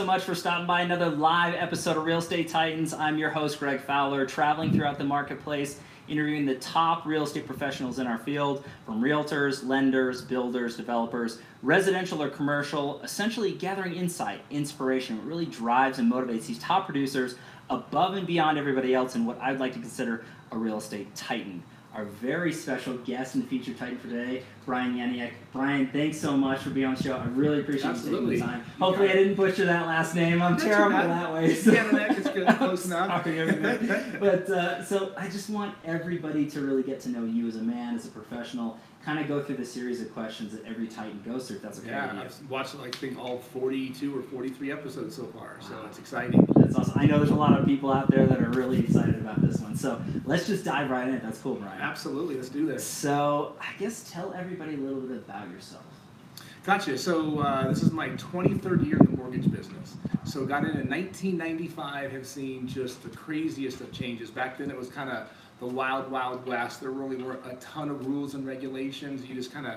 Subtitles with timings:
[0.00, 2.94] so much for stopping by another live episode of Real Estate Titans.
[2.94, 7.98] I'm your host, Greg Fowler, traveling throughout the marketplace, interviewing the top real estate professionals
[7.98, 15.18] in our field from realtors, lenders, builders, developers, residential or commercial, essentially gathering insight, inspiration,
[15.18, 17.34] what really drives and motivates these top producers
[17.68, 21.62] above and beyond everybody else in what I'd like to consider a real estate titan
[21.94, 25.32] our very special guest and featured titan for today, Brian Yaniak.
[25.52, 27.16] Brian, thanks so much for being on the show.
[27.16, 28.36] I really appreciate Absolutely.
[28.36, 28.64] you taking the time.
[28.78, 30.40] Hopefully, I didn't butcher that last name.
[30.40, 31.54] I'm terrible that way.
[31.54, 31.72] So.
[31.72, 32.48] No, it's good.
[32.56, 33.26] Close enough.
[34.20, 37.62] But uh, so I just want everybody to really get to know you as a
[37.62, 38.78] man, as a professional.
[39.04, 41.56] Kind of go through the series of questions that every Titan goes through.
[41.56, 42.20] If that's okay Yeah, with you.
[42.44, 46.46] I've watched like I think all 42 or 43 episodes so far, so it's exciting.
[46.56, 46.94] That's awesome.
[46.96, 49.58] I know there's a lot of people out there that are really excited about this
[49.58, 49.74] one.
[49.74, 51.18] So let's just dive right in.
[51.20, 51.80] That's cool, Brian.
[51.80, 52.84] Absolutely, let's do this.
[52.84, 55.84] So I guess tell everybody a little bit about yourself.
[56.66, 56.98] Gotcha.
[56.98, 59.96] So uh, this is my 23rd year in the mortgage business.
[60.24, 62.12] So got in in 1995.
[62.12, 64.30] Have seen just the craziest of changes.
[64.30, 65.26] Back then it was kind of
[65.60, 66.80] the wild, wild west.
[66.80, 69.24] There really were a ton of rules and regulations.
[69.26, 69.74] You just kind of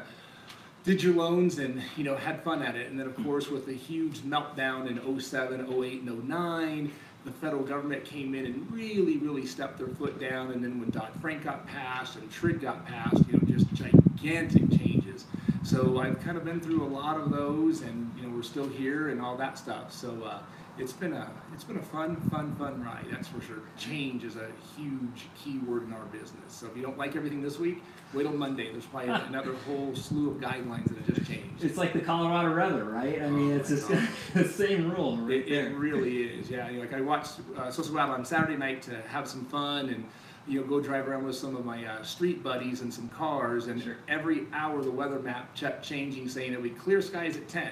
[0.84, 2.90] did your loans and you know had fun at it.
[2.90, 6.92] And then of course with the huge meltdown in 07, 08, and 09,
[7.25, 10.52] the federal government came in and really, really stepped their foot down.
[10.52, 14.70] And then when Dodd Frank got passed and TRID got passed, you know, just gigantic
[14.72, 15.25] changes.
[15.64, 18.68] So I've kind of been through a lot of those, and you know we're still
[18.68, 19.94] here and all that stuff.
[19.94, 20.40] So uh,
[20.78, 23.06] it's been a it's been a fun, fun, fun ride.
[23.12, 23.60] That's for sure.
[23.78, 26.40] Change is a huge key word in our business.
[26.50, 28.72] So if you don't like everything this week, wait till Monday.
[28.72, 31.64] There's probably another whole slew of guidelines that have just changed.
[31.64, 33.22] It's like the Colorado weather, right?
[33.22, 33.88] I mean, Oh it's just
[34.34, 36.68] the same rule right It, it really is, yeah.
[36.70, 39.90] You know, Like I watched uh, go out on Saturday night to have some fun
[39.90, 40.06] and
[40.48, 43.68] you know go drive around with some of my uh, street buddies and some cars.
[43.68, 43.98] And Sure.
[44.08, 47.70] every hour the weather map kept changing, saying it would be clear skies at 10,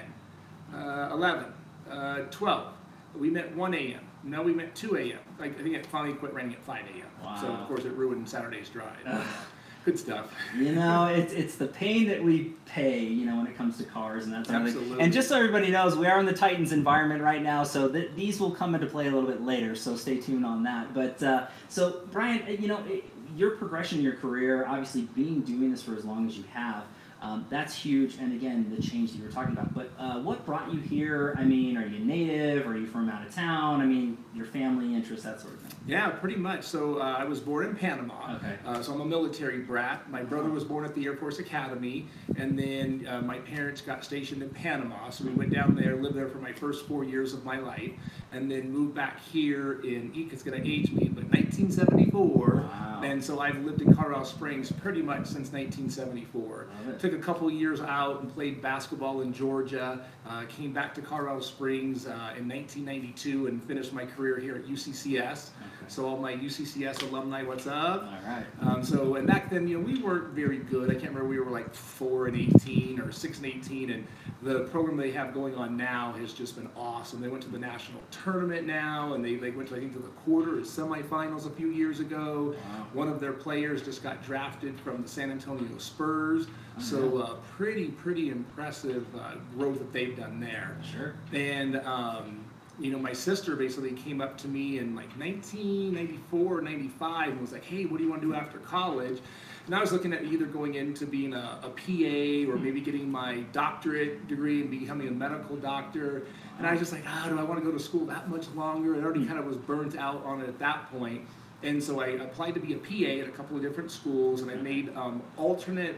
[0.72, 1.46] uh, 11,
[1.90, 2.72] uh, 12.
[3.18, 4.00] We met 1 a.m.
[4.24, 5.18] No, we met 2 a.m.
[5.38, 7.38] Like I think it finally quit raining at 5 a.m.
[7.40, 8.96] So of course it ruined Saturday's drive.
[9.84, 10.32] Good stuff.
[10.56, 13.84] You know, it's it's the pain that we pay, you know, when it comes to
[13.84, 15.00] cars and that sort of thing.
[15.00, 18.12] And just so everybody knows, we are in the Titans environment right now, so th-
[18.14, 19.74] these will come into play a little bit later.
[19.74, 20.94] So stay tuned on that.
[20.94, 23.04] But uh, so Brian, uh, you know, it,
[23.36, 26.84] your progression in your career, obviously being doing this for as long as you have.
[27.22, 29.72] Um, that's huge, and again, the change that you were talking about.
[29.72, 31.36] But uh, what brought you here?
[31.38, 32.66] I mean, are you native?
[32.66, 33.80] Are you from out of town?
[33.80, 35.72] I mean, your family interests, that sort of thing.
[35.86, 36.64] Yeah, pretty much.
[36.64, 38.34] So uh, I was born in Panama.
[38.36, 38.56] Okay.
[38.66, 40.10] Uh, so I'm a military brat.
[40.10, 44.04] My brother was born at the Air Force Academy, and then uh, my parents got
[44.04, 45.10] stationed in Panama.
[45.10, 47.92] So we went down there, lived there for my first four years of my life,
[48.32, 50.12] and then moved back here in.
[50.32, 52.54] It's gonna age me, but 1974.
[52.54, 53.00] Wow.
[53.04, 56.66] And so I've lived in Colorado Springs pretty much since 1974.
[56.86, 57.00] Love it.
[57.00, 60.04] Took a couple years out and played basketball in Georgia.
[60.26, 64.66] Uh, came back to Colorado Springs uh, in 1992 and finished my career here at
[64.66, 65.50] UCCS.
[65.88, 68.04] So all my UCCS alumni, what's up?
[68.04, 68.46] All right.
[68.60, 70.90] Um, so and back then, you know, we weren't very good.
[70.90, 71.28] I can't remember.
[71.28, 74.06] We were like four and 18 or six and 18, and
[74.42, 77.20] the program they have going on now has just been awesome.
[77.20, 80.00] They went to the national tournament now, and they, they went to I think to
[80.00, 82.56] the quarter or semifinals a few years ago.
[82.56, 82.86] Wow.
[82.92, 86.46] One of their players just got drafted from the San Antonio Spurs.
[86.78, 90.76] So uh, pretty pretty impressive uh, growth that they've done there.
[90.90, 91.14] Sure.
[91.32, 92.44] And um,
[92.80, 97.40] you know, my sister basically came up to me in like 1994 or 95 and
[97.40, 99.20] was like, "Hey, what do you want to do after college?"
[99.66, 103.10] And I was looking at either going into being a, a PA or maybe getting
[103.10, 106.26] my doctorate degree and becoming a medical doctor.
[106.58, 108.48] And I was just like, "Ah, do I want to go to school that much
[108.56, 111.26] longer?" I already kind of was burnt out on it at that point.
[111.62, 114.50] And so I applied to be a PA at a couple of different schools, and
[114.50, 115.94] I made um, alternate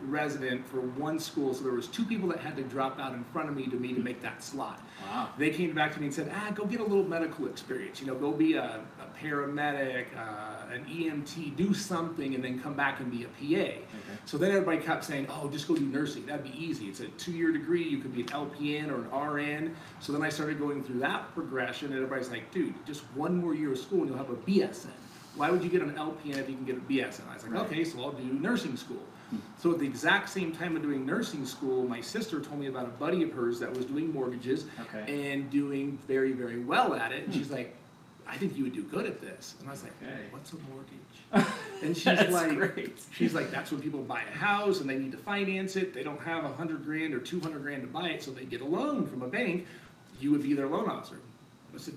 [0.00, 1.54] resident for one school.
[1.54, 3.76] So there was two people that had to drop out in front of me to
[3.76, 4.80] me to make that slot.
[5.02, 5.28] Wow.
[5.38, 8.00] They came back to me and said, ah, go get a little medical experience.
[8.00, 12.74] You know, go be a, a paramedic, uh, an EMT, do something, and then come
[12.74, 13.72] back and be a PA.
[14.24, 16.26] So then everybody kept saying, oh, just go do nursing.
[16.26, 16.86] That'd be easy.
[16.86, 17.82] It's a two-year degree.
[17.82, 19.76] You could be an LPN or an RN.
[20.00, 23.54] So then I started going through that progression, and everybody's like, dude, just one more
[23.54, 24.86] year of school and you'll have a BSN.
[25.38, 27.20] Why would you get an LPN if you can get a BSN?
[27.30, 27.62] I was like, Right.
[27.66, 29.02] okay, so I'll do nursing school.
[29.58, 32.86] So at the exact same time of doing nursing school, my sister told me about
[32.86, 35.32] a buddy of hers that was doing mortgages Okay.
[35.32, 37.24] and doing very, very well at it.
[37.24, 37.74] And she's like,
[38.26, 39.54] I think you would do good at this.
[39.60, 40.22] And I was like, Okay.
[40.30, 41.46] what's a mortgage?
[41.82, 42.98] And she's That's like, great.
[43.12, 45.94] she's like, that's when people buy a house and they need to finance it.
[45.94, 48.44] They don't have a hundred grand or two hundred grand to buy it, so they
[48.44, 49.64] get a loan from a bank.
[50.20, 51.20] You would be their loan officer.
[51.72, 51.94] I said,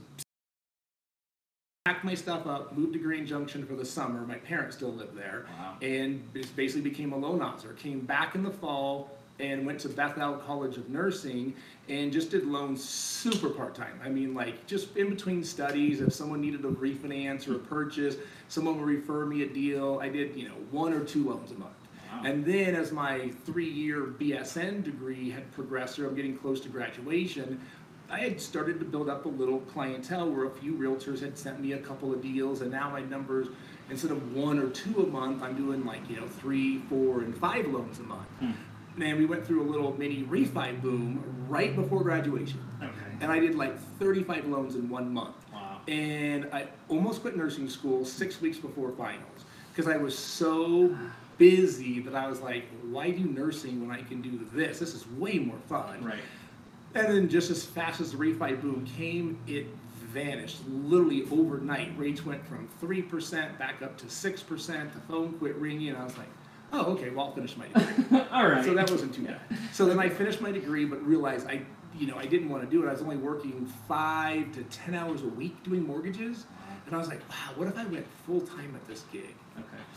[1.86, 4.22] packed my stuff up, moved to Grand Junction for the summer.
[4.28, 5.78] My parents still live there, Wow.
[5.82, 7.74] and basically became a loan officer.
[7.74, 11.56] Came back in the fall and went to Beth-El College of Nursing
[11.90, 14.00] and just did loans super part time.
[14.06, 18.16] I mean, like just in between studies, if someone needed a refinance or a purchase,
[18.48, 19.98] someone would refer me a deal.
[20.04, 21.74] I did, you know, one or two loans a month.
[22.14, 22.22] Wow.
[22.26, 27.60] And then as my three-year BSN degree had progressed, or I'm getting close to graduation,
[28.12, 31.62] I had started to build up a little clientele where a few realtors had sent
[31.62, 33.48] me a couple of deals, and now my numbers,
[33.90, 37.36] instead of one or two a month, I'm doing like you know three, four, and
[37.38, 38.28] five loans a month.
[38.40, 38.52] Hmm.
[39.02, 42.92] And we went through a little mini refi boom right before graduation, Okay.
[43.22, 45.38] and I did like 35 loans in one month.
[45.54, 45.80] Wow.
[45.88, 50.94] And I almost quit nursing school six weeks before finals because I was so
[51.38, 54.80] busy that I was like, why do nursing when I can do this?
[54.80, 56.04] This is way more fun.
[56.04, 56.20] Right.
[56.94, 59.68] And then just as fast as the refi boom came, it
[60.12, 61.98] vanished literally overnight.
[61.98, 64.94] Rates went from 3% back up to 6%.
[64.94, 66.28] The phone quit ringing, and I was like,
[66.74, 68.20] oh, okay, well, I'll finish my degree.
[68.32, 68.64] All right.
[68.64, 69.40] So that wasn't too bad.
[69.72, 71.62] So then I finished my degree, but realized I,
[71.98, 72.90] you know, I didn't want to do it.
[72.90, 76.46] I was only working five to 10 hours a week doing mortgages.
[76.86, 79.36] And I was like, wow, what if I went full time at this gig?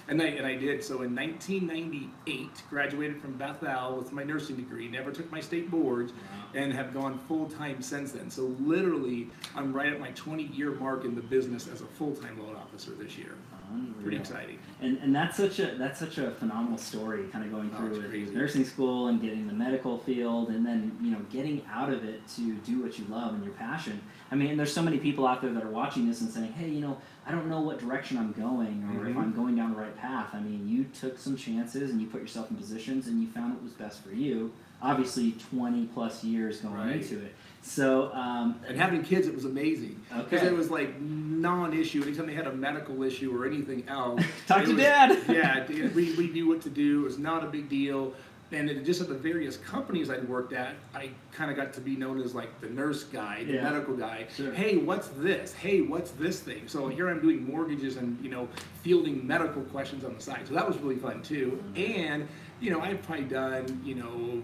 [0.07, 0.85] And I, and I did.
[0.85, 6.13] So in 1998, graduated from Beth-El with my nursing degree, never took my state boards,
[6.13, 6.19] Wow.
[6.55, 8.31] and have gone full time since then.
[8.31, 12.15] So literally, I'm right at my 20 year mark in the business as a full
[12.15, 13.35] time loan officer this year.
[13.73, 13.95] Unreal.
[14.03, 14.59] Pretty exciting.
[14.83, 18.03] And, and that's such a that's such a phenomenal story, kind of going Oh, through
[18.03, 22.05] with nursing school and getting the medical field, and then you know getting out of
[22.05, 24.01] it to do what you love and your passion.
[24.31, 26.69] I mean, there's so many people out there that are watching this and saying, "Hey,
[26.69, 29.21] you know, I don't know what direction I'm going, or if Mhm.
[29.21, 32.21] I'm going down the right path." I mean, you took some chances and you put
[32.21, 34.51] yourself in positions, and you found what was best for you.
[34.83, 36.97] Obviously, 20 plus years going Right.
[36.97, 37.35] into it.
[37.63, 40.01] So, um, And having kids, it was amazing.
[40.15, 40.47] Because Okay.
[40.49, 42.03] it was like non-issue.
[42.03, 45.19] Anytime they had a medical issue or anything else, Talk to was- Dad.
[45.29, 47.01] yeah, we, we knew what to do.
[47.03, 48.13] It was not a big deal.
[48.55, 51.81] And it, just at the various companies I'd worked at, I kind of got to
[51.81, 53.63] be known as like the nurse guy, the Yeah.
[53.65, 54.27] medical guy.
[54.35, 54.53] Sure.
[54.53, 55.53] Hey, what's this?
[55.53, 56.69] Hey, what's this thing?
[56.69, 58.49] So here I'm doing mortgages and you know
[58.83, 60.47] fielding medical questions on the side.
[60.47, 61.61] So that was really fun too.
[61.75, 62.03] Mm-hmm.
[62.03, 62.29] And
[62.61, 64.43] you know I've probably done you know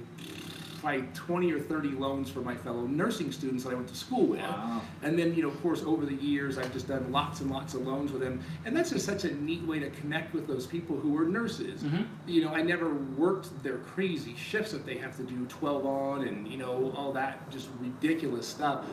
[0.80, 4.26] probably 20 or 30 loans for my fellow nursing students that I went to school
[4.26, 4.40] with.
[4.40, 4.80] Wow.
[5.02, 7.74] And then, you know, of course, over the years, I've just done lots and lots
[7.74, 8.40] of loans with them.
[8.64, 11.82] And that's just such a neat way to connect with those people who are nurses.
[11.82, 12.06] Mhm.
[12.26, 16.26] You know, I never worked their crazy shifts that they have to do 12 on
[16.26, 18.84] and, you know, all that just ridiculous stuff.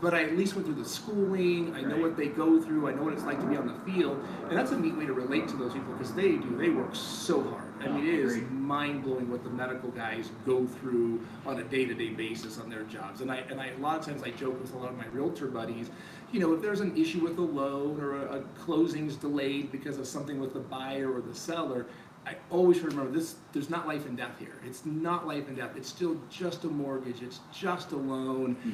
[0.00, 1.74] But I at least went through the schooling.
[1.74, 2.88] I know what they go through.
[2.88, 4.22] I know what it's like to be on the field.
[4.48, 6.56] And that's a neat way to relate to those people because they do.
[6.58, 7.62] They work so hard.
[7.84, 11.64] I mean, oh, it is mind blowing what the medical guys go through on a
[11.64, 13.20] day to day basis on their jobs.
[13.20, 15.06] And I and I a lot of times I joke with a lot of my
[15.06, 15.90] realtor buddies,
[16.32, 19.98] you know, if there's an issue with a loan or a, a closing's delayed because
[19.98, 21.86] of something with the buyer or the seller.
[22.26, 23.34] I always remember this.
[23.52, 24.54] There's not life and death here.
[24.66, 25.72] It's not life and death.
[25.76, 27.20] It's still just a mortgage.
[27.20, 28.54] It's just a loan.
[28.54, 28.70] Hmm.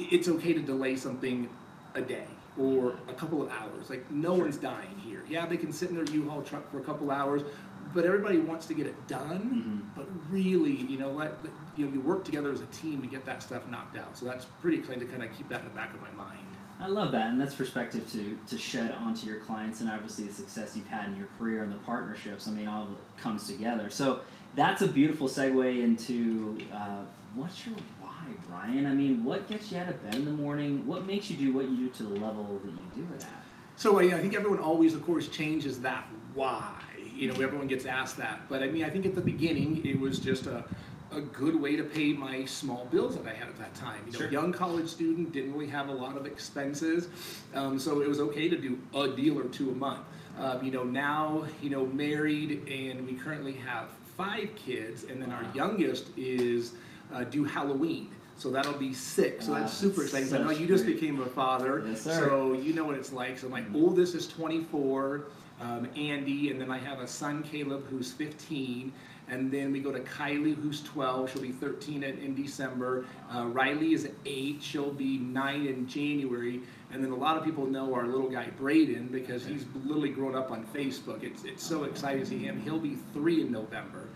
[0.00, 1.50] I- It's okay to delay something
[1.94, 2.24] a day
[2.56, 3.90] or a couple of hours.
[3.90, 5.22] Like no one's dying here.
[5.28, 7.42] Yeah, they can sit in their U-Haul truck for a couple hours,
[7.94, 9.90] but everybody wants to get it done.
[9.96, 11.34] But really, you know, let,
[11.76, 14.18] you know, you work together as a team to get that stuff knocked out.
[14.18, 16.40] So that's pretty exciting to kind of keep that in the back of my mind.
[16.80, 20.34] I love that, and that's perspective to to shed onto your clients, and obviously the
[20.34, 22.48] success you've had in your career and the partnerships.
[22.48, 23.90] I mean, all of it comes together.
[23.90, 24.20] So
[24.56, 27.04] that's a beautiful segue into uh,
[27.36, 28.86] what's your why, Brian?
[28.86, 30.84] I mean, what gets you out of bed in the morning?
[30.84, 33.44] What makes you do what you do to the level that you do it at?
[33.76, 36.80] So I, I think everyone always, of course, changes that why.
[37.14, 38.40] You know, everyone gets asked that.
[38.48, 40.64] But I mean, I think at the beginning, it was just a,
[41.12, 44.00] a good way to pay my small bills that I had at that time.
[44.06, 44.30] You know, Sure.
[44.30, 47.08] young college student, didn't really have a lot of expenses.
[47.54, 50.00] Um, so it was okay to do a deal or two a month.
[50.38, 55.30] Um, you know, now, you know, married and we currently have five kids, and then
[55.30, 56.72] our youngest is
[57.12, 58.10] uh, due Halloween.
[58.36, 59.46] So that'll be six.
[59.46, 60.28] So Wow, that's super exciting.
[60.28, 61.84] So I know you just became a father.
[61.86, 62.02] Yes.
[62.02, 63.38] So you know what it's like.
[63.38, 65.26] So my oldest is 24,
[65.60, 68.92] um, Andy, and then I have a son, Caleb, who's 15.
[69.28, 71.32] And then we go to Kylie, who's 12.
[71.32, 73.06] She'll be 13 in, in December.
[73.34, 74.62] Uh, Riley is 8.
[74.62, 76.60] She'll be 9 in January.
[76.92, 80.36] And then a lot of people know our little guy, Braden, because he's literally grown
[80.36, 81.22] up on Facebook.
[81.22, 82.60] It's, it's so exciting to see him.
[82.60, 84.08] He'll be 3 in November.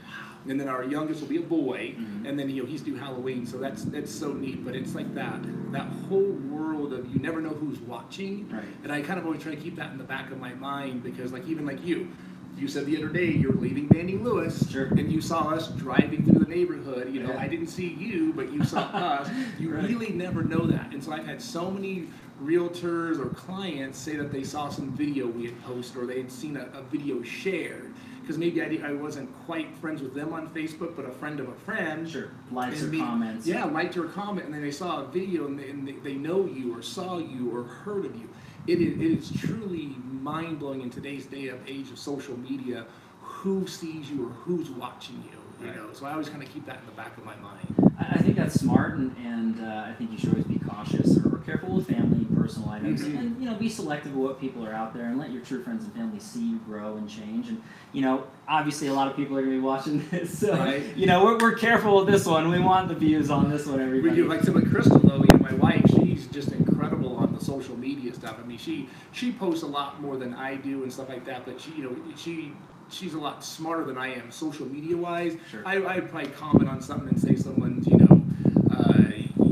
[0.47, 2.29] And then our youngest will be a boy, Mhm.
[2.29, 4.65] and then you know he's due Halloween, so that's that's so neat.
[4.65, 5.41] But it's like that
[5.73, 8.65] that whole world of you never know who's watching, Right.
[8.83, 11.03] and I kind of always try to keep that in the back of my mind
[11.03, 12.09] because like even like you,
[12.57, 14.87] you said the other day you're leaving Banning Lewis, Sure.
[14.87, 17.13] and you saw us driving through the neighborhood.
[17.13, 17.41] You know, Yeah.
[17.41, 19.29] I didn't see you, but you saw us.
[19.59, 19.89] You Right.
[19.89, 22.07] really never know that, and so I've had so many
[22.43, 26.31] realtors or clients say that they saw some video we had posted or they had
[26.31, 27.91] seen a, a video shared
[28.29, 31.49] because maybe I, I wasn't quite friends with them on Facebook, but a friend of
[31.49, 32.07] a friend.
[32.07, 32.31] Sure.
[32.53, 33.47] Likes or comments.
[33.47, 36.13] Yeah, liked your comment, and then they saw a video and they, and they, they
[36.13, 38.29] know you or saw you or heard of you.
[38.67, 42.85] It is, it is truly mind blowing in today's day of age of social media
[43.23, 45.39] who sees you or who's watching you.
[45.67, 45.77] You Right.
[45.77, 47.93] know, so I always kind of keep that in the back of my mind.
[47.99, 51.17] I I think that's smart, and, and uh, I think you should always be cautious
[51.49, 53.19] careful with family and personal items, Mhm.
[53.19, 55.63] and you know, be selective of what people are out there, and let your true
[55.63, 57.49] friends and family see you grow and change.
[57.49, 57.63] And
[57.93, 60.83] you know, obviously, a lot of people are going to be watching this, so Right.
[60.95, 62.51] you know, we're, we're careful with this one.
[62.51, 65.25] We want the views on this one, Everybody, We do like some of Crystal though.
[65.25, 68.37] You know, my wife, she's just incredible on the social media stuff.
[68.43, 71.47] I mean, she she posts a lot more than I do and stuff like that.
[71.47, 72.53] But she, you know, she
[72.91, 75.37] she's a lot smarter than I am social media wise.
[75.51, 75.63] Sure.
[75.65, 78.23] I I'd probably comment on something and say someone's, you know,
[78.71, 79.03] uh,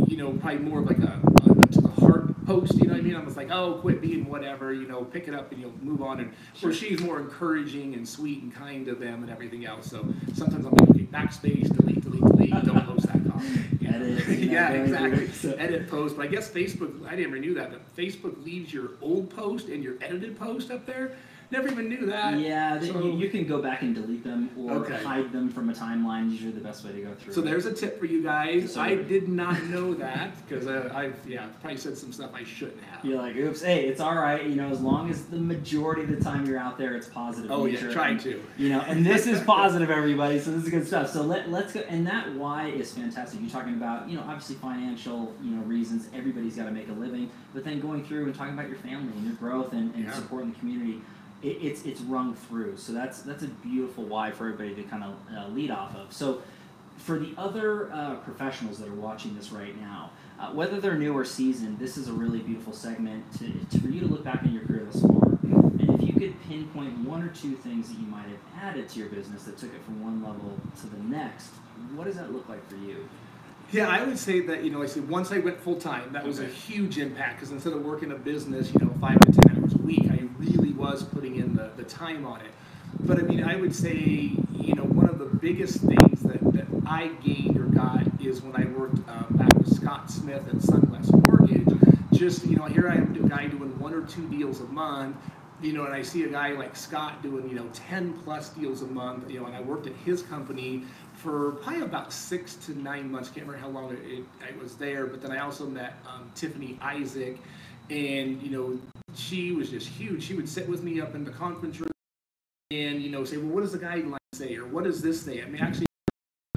[0.06, 2.74] you know, probably more of like a, a to the heart post.
[2.78, 3.16] You know what I mean?
[3.16, 4.72] I'm just like, oh, quit being whatever.
[4.72, 6.20] You know, pick it up and you'll move on.
[6.20, 9.90] And where she's more encouraging and sweet and kind to them and everything else.
[9.90, 12.64] So sometimes I'm like, okay, backspace, delete, delete, delete.
[12.64, 13.66] Don't post that comment.
[13.80, 13.96] You know?
[13.96, 15.28] Edit, yeah, exactly.
[15.28, 17.06] so- Edit post, but I guess Facebook.
[17.10, 20.86] I never knew that, but Facebook leaves your old post and your edited post up
[20.86, 21.16] there.
[21.50, 22.38] Never even knew that.
[22.40, 25.02] Yeah, they, So- you, you can go back and delete them or Okay.
[25.02, 26.30] hide them from a timeline.
[26.30, 27.32] Usually, the best way to go through.
[27.34, 27.44] So it.
[27.44, 28.72] there's a tip for you guys.
[28.74, 32.82] So- I did not know that because I've yeah probably said some stuff I shouldn't
[32.82, 33.04] have.
[33.04, 34.44] You're like, oops, hey, it's all right.
[34.44, 37.50] You know, as long as the majority of the time you're out there, it's positive.
[37.52, 37.92] Oh yeah, nature.
[37.92, 38.42] try And, to.
[38.58, 40.40] You know, and this is positive, everybody.
[40.40, 41.10] So this is good stuff.
[41.12, 41.80] So let let's go.
[41.88, 43.40] And that why is fantastic.
[43.40, 46.08] You're talking about, you know, obviously financial, you know, reasons.
[46.14, 49.12] Everybody's got to make a living, but then going through and talking about your family
[49.16, 50.12] and your growth and, and Yeah.
[50.12, 51.00] supporting the community.
[51.42, 52.76] It, it's it's rung through.
[52.76, 56.12] So that's that's a beautiful why for everybody to kind of uh, lead off of.
[56.12, 56.42] So
[56.98, 61.12] for the other uh, professionals that are watching this right now, uh, whether they're new
[61.12, 64.42] or seasoned, this is a really beautiful segment to, to, for you to look back
[64.44, 65.24] in your career thus far.
[65.42, 68.98] And if you could pinpoint one or two things that you might have added to
[68.98, 71.48] your business that took it from one level to the next,
[71.94, 73.08] what does that look like for you?
[73.72, 76.24] Yeah, I would say that you know, I said, once I went full time, that
[76.24, 79.55] was a huge impact because instead of working a business, you know, five to ten
[79.74, 82.50] a week, I really was putting in the, the time on it.
[83.00, 86.66] But I mean, I would say, you know, one of the biggest things that, that
[86.86, 91.10] I gained or got is when I worked um, back with Scott Smith and Sunglass
[91.26, 91.66] Mortgage.
[92.12, 95.16] Just you know, here I am, a guy doing one or two deals a month.
[95.62, 98.82] You know, and I see a guy like Scott doing, you know, 10 plus deals
[98.82, 102.78] a month, you know, and I worked at his company for probably about six to
[102.78, 103.30] nine months.
[103.30, 106.30] Can't remember how long it, it, I was there, but then I also met um,
[106.34, 107.38] Tiffany Isaac,
[107.90, 108.78] and you know,
[109.14, 110.22] she was just huge.
[110.24, 111.90] She would sit with me up in the conference room
[112.70, 115.42] and you know say, well, what does the guideline say, or what does this say?
[115.42, 115.86] I mean, actually,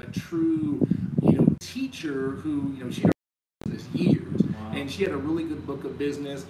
[0.00, 0.86] a true
[1.22, 3.04] you know teacher who you know she
[3.66, 4.72] this years, Wow.
[4.74, 6.46] and she had a really good book of business.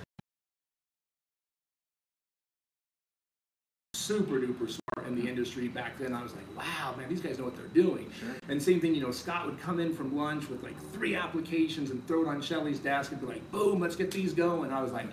[4.10, 5.28] Super duper smart in the mm-hmm.
[5.28, 6.12] industry back then.
[6.12, 8.10] I was like, wow, man, these guys know what they're doing.
[8.18, 8.28] Sure.
[8.48, 11.90] And same thing, you know, Scott would come in from lunch with like three applications
[11.90, 14.72] and throw it on Shelly's desk and be like, boom, let's get these going.
[14.72, 15.06] I was like,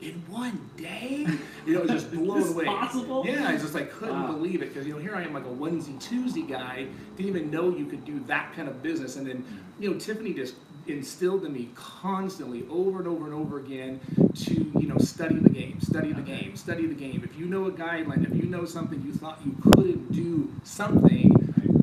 [0.00, 1.26] in one day?
[1.66, 2.64] You know, it was just blown Is this away.
[2.66, 3.24] possible?
[3.26, 4.32] Yeah, I just like couldn't Wow.
[4.32, 7.50] believe it because you know here I am like a onesie twosie guy, didn't even
[7.50, 9.82] know you could do that kind of business, and then mm-hmm.
[9.82, 10.56] you know Tiffany just
[10.86, 14.00] instilled in me constantly over and over and over again
[14.34, 17.22] to you know study the game, study the game, study the game.
[17.24, 21.32] If you know a guideline, if you know something you thought you couldn't do something,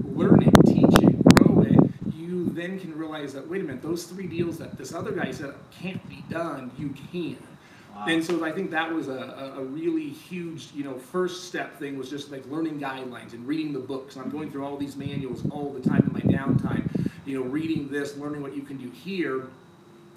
[0.04, 1.80] learn it, teach it, grow it.
[2.14, 5.32] You then can realize that wait a minute, those three deals that this other guy
[5.32, 7.38] said can't be done, you can.
[7.96, 8.06] Wow.
[8.08, 11.98] And so I think that was a, a really huge, you know, first step thing
[11.98, 14.16] was just like learning guidelines and reading the books.
[14.16, 17.88] I'm going through all these manuals all the time in my downtime, you know, reading
[17.88, 19.48] this, learning what you can do here.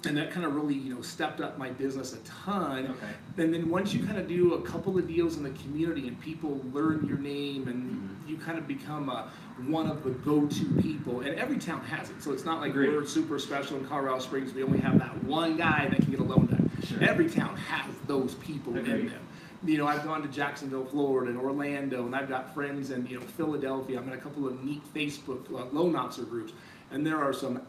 [0.05, 2.85] And that kind of really, you know, stepped up my business a ton.
[2.87, 3.41] Okay.
[3.43, 6.19] And then once you kind of do a couple of deals in the community and
[6.21, 7.91] people learn your name and
[8.25, 8.29] Mhm.
[8.29, 9.31] you kind of become a,
[9.65, 12.21] one of the go-to people, and every town has it.
[12.21, 12.89] So it's not like Agreed.
[12.89, 14.53] we're super special in Colorado Springs.
[14.53, 16.69] We only have that one guy that can get a loan done.
[16.83, 17.01] Sure.
[17.01, 19.09] Every town has those people in Agreed.
[19.11, 19.21] them.
[19.65, 23.19] You know, I've gone to Jacksonville, Florida, and Orlando, and I've got friends in you
[23.19, 23.97] know Philadelphia.
[23.99, 26.53] I'm in a couple of neat Facebook uh, loan officer groups,
[26.91, 27.61] and there are some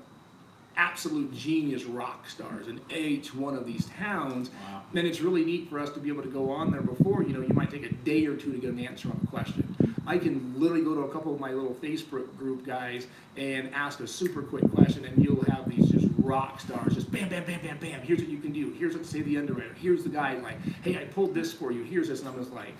[0.77, 4.51] absolute genius rock stars in each one of these towns.
[4.51, 4.83] Wow.
[4.95, 7.33] And it's really neat for us to be able to go on there before, you
[7.33, 9.75] know, you might take a day or two to get an answer on a question.
[10.07, 13.07] I can literally go to a couple of my little Facebook group guys
[13.37, 17.29] and ask a super quick question, and you'll have these just rock stars, just bam,
[17.29, 18.01] bam, bam, bam, bam.
[18.01, 18.71] Here's what you can do.
[18.79, 19.75] Here's what to say the underwriter.
[19.75, 20.57] Here's the guideline.
[20.83, 21.83] Hey, I pulled this for you.
[21.83, 22.73] Here's this, and I'm just like,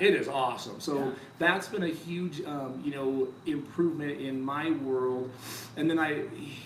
[0.00, 0.80] it is awesome.
[0.80, 1.10] So Yeah.
[1.38, 5.30] that's been a huge, um, you know, improvement in my world.
[5.76, 6.22] And then I,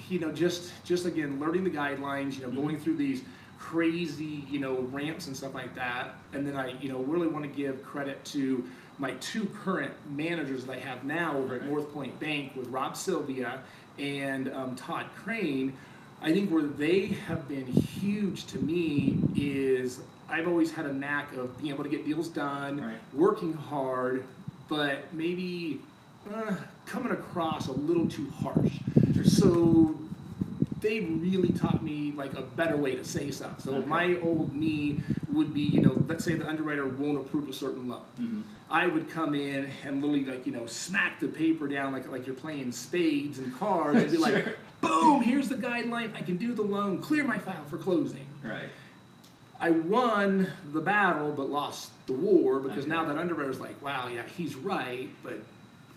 [0.09, 2.39] you know, just just again learning the guidelines.
[2.39, 3.23] You know, going through these
[3.59, 6.15] crazy, you know, ramps and stuff like that.
[6.33, 8.65] And then I, you know, really want to give credit to
[8.99, 11.71] my two current managers that I have now over at Okay.
[11.71, 13.61] North Point Bank with Rob Sylvia
[13.99, 15.77] and um, Todd Crane,
[16.23, 21.35] I think where they have been huge to me is I've always had a knack
[21.35, 22.97] of being able to get deals done, Right.
[23.15, 24.25] working hard,
[24.69, 25.81] but maybe
[26.33, 26.55] uh,
[26.87, 28.73] coming across a little too harsh.
[29.25, 29.99] So
[30.81, 33.61] they really taught me like a better way to say stuff.
[33.61, 33.87] So Okay.
[33.87, 35.01] my old me
[35.41, 38.03] would be, you know, let's say the underwriter won't approve a certain loan.
[38.21, 38.43] Mhm.
[38.71, 42.27] I would come in and literally like, you know, smack the paper down like like
[42.27, 46.53] you're playing spades and cards and be like, boom, here's the guideline, I can do
[46.55, 48.27] the loan, clear my file for closing.
[48.45, 48.69] Right.
[49.59, 52.89] I won the battle but lost the war because Okay.
[52.91, 55.39] now that underwriter's like, wow, yeah, he's right, but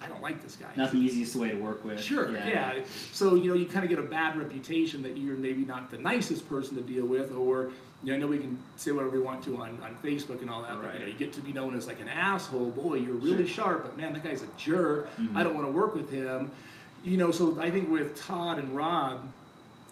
[0.01, 0.67] I don't like this guy.
[0.77, 2.01] Not the easiest way to work with.
[2.01, 2.79] Sure, yeah.
[3.13, 5.97] So, you know, you kind of get a bad reputation that you're maybe not the
[5.97, 7.71] nicest person to deal with, or,
[8.03, 10.49] you know, I know we can say whatever we want to on, on Facebook and
[10.49, 11.07] all that, but, you know, Right.
[11.07, 12.71] you get to be known as like an asshole.
[12.71, 15.09] Boy, you're really sharp, but man, that guy's a jerk.
[15.17, 15.35] Mhm.
[15.35, 16.51] I don't want to work with him.
[17.03, 19.21] You know, so I think with Todd and Rob,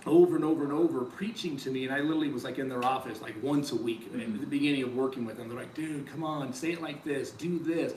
[0.06, 2.84] over and over and over preaching to me, and I literally was like in their
[2.84, 5.48] office like once a week at the beginning of working with them.
[5.48, 7.94] They're like, dude, come on, say it like this, do this.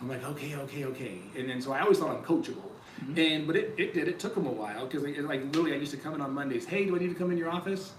[0.00, 1.18] I'm like, okay, okay, okay.
[1.36, 2.70] And then so I always thought I'm coachable.
[3.04, 3.18] Mhm.
[3.18, 4.06] And but it, it did.
[4.08, 6.32] It took them a while because like, like literally I used to come in on
[6.32, 6.64] Mondays.
[6.64, 7.92] Hey, do I need to come in your office?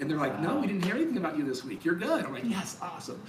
[0.00, 1.84] And they're like, no, we didn't hear anything about you this week.
[1.84, 2.24] You're good.
[2.24, 3.20] I'm like, yes, awesome.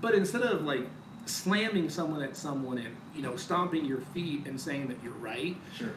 [0.00, 0.86] But instead of like
[1.26, 5.56] slamming someone at someone and you know stomping your feet and saying that you're right,
[5.76, 5.92] Sure.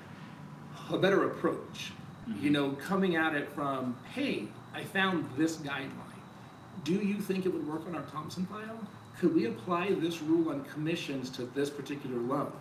[0.91, 1.91] a better approach.
[2.29, 2.41] Mhm.
[2.41, 5.91] You know, coming at it from, hey, I found this guideline.
[6.83, 8.79] Do you think it would work on our Thompson file?
[9.19, 12.51] Could we apply this rule on commissions to this particular loan?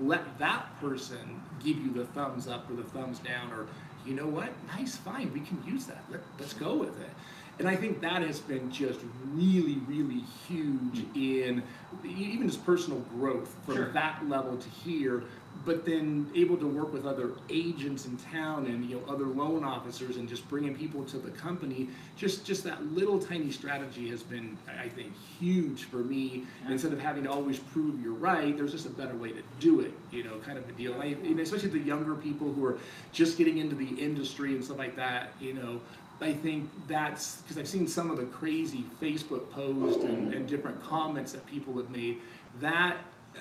[0.00, 3.66] Let that person give you the thumbs up or the thumbs down, or
[4.06, 4.48] you know what?
[4.68, 6.04] Nice, fine, we can use that.
[6.10, 7.10] Let, let's go with it.
[7.58, 9.00] And I think that has been just
[9.32, 11.16] really, really huge hmm.
[11.16, 11.62] in
[12.04, 13.92] e- even just personal growth from Sure.
[13.92, 15.24] that level to here
[15.64, 19.64] but then able to work with other agents in town and you know other loan
[19.64, 24.22] officers and just bringing people to the company just just that little tiny strategy has
[24.22, 26.72] been i think huge for me Yeah.
[26.72, 29.80] instead of having to always prove you're right there's just a better way to do
[29.80, 32.78] it you know kind of a deal I, and especially the younger people who are
[33.12, 35.80] just getting into the industry and stuff like that you know
[36.18, 40.82] I think that's because I've seen some of the crazy Facebook posts and, and different
[40.82, 42.20] comments that people have made.
[42.58, 42.96] That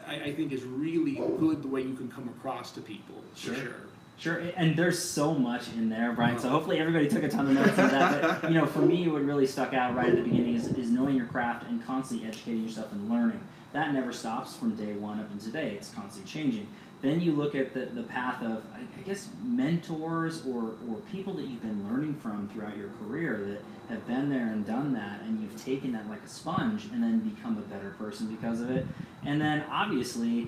[0.08, 3.55] I, I think is really good the way you can come across to people Sure.
[3.55, 3.75] sure.
[4.17, 6.39] Sure, and there's so much in there, Brian.
[6.39, 6.55] So Uh-huh.
[6.55, 8.41] hopefully everybody took a ton of notes on that.
[8.41, 10.89] But you know, for me, what really stuck out right at the beginning is, is
[10.89, 13.41] knowing your craft and constantly educating yourself and learning.
[13.73, 15.71] That never stops from day one up to today.
[15.71, 16.65] It's constantly changing.
[17.05, 21.45] Then you look at the, the path of, I, guess, mentors or, or people that
[21.45, 25.39] you've been learning from throughout your career that have been there and done that, and
[25.39, 28.87] you've taken that like a sponge and then become a better person because of it.
[29.23, 30.47] And then obviously,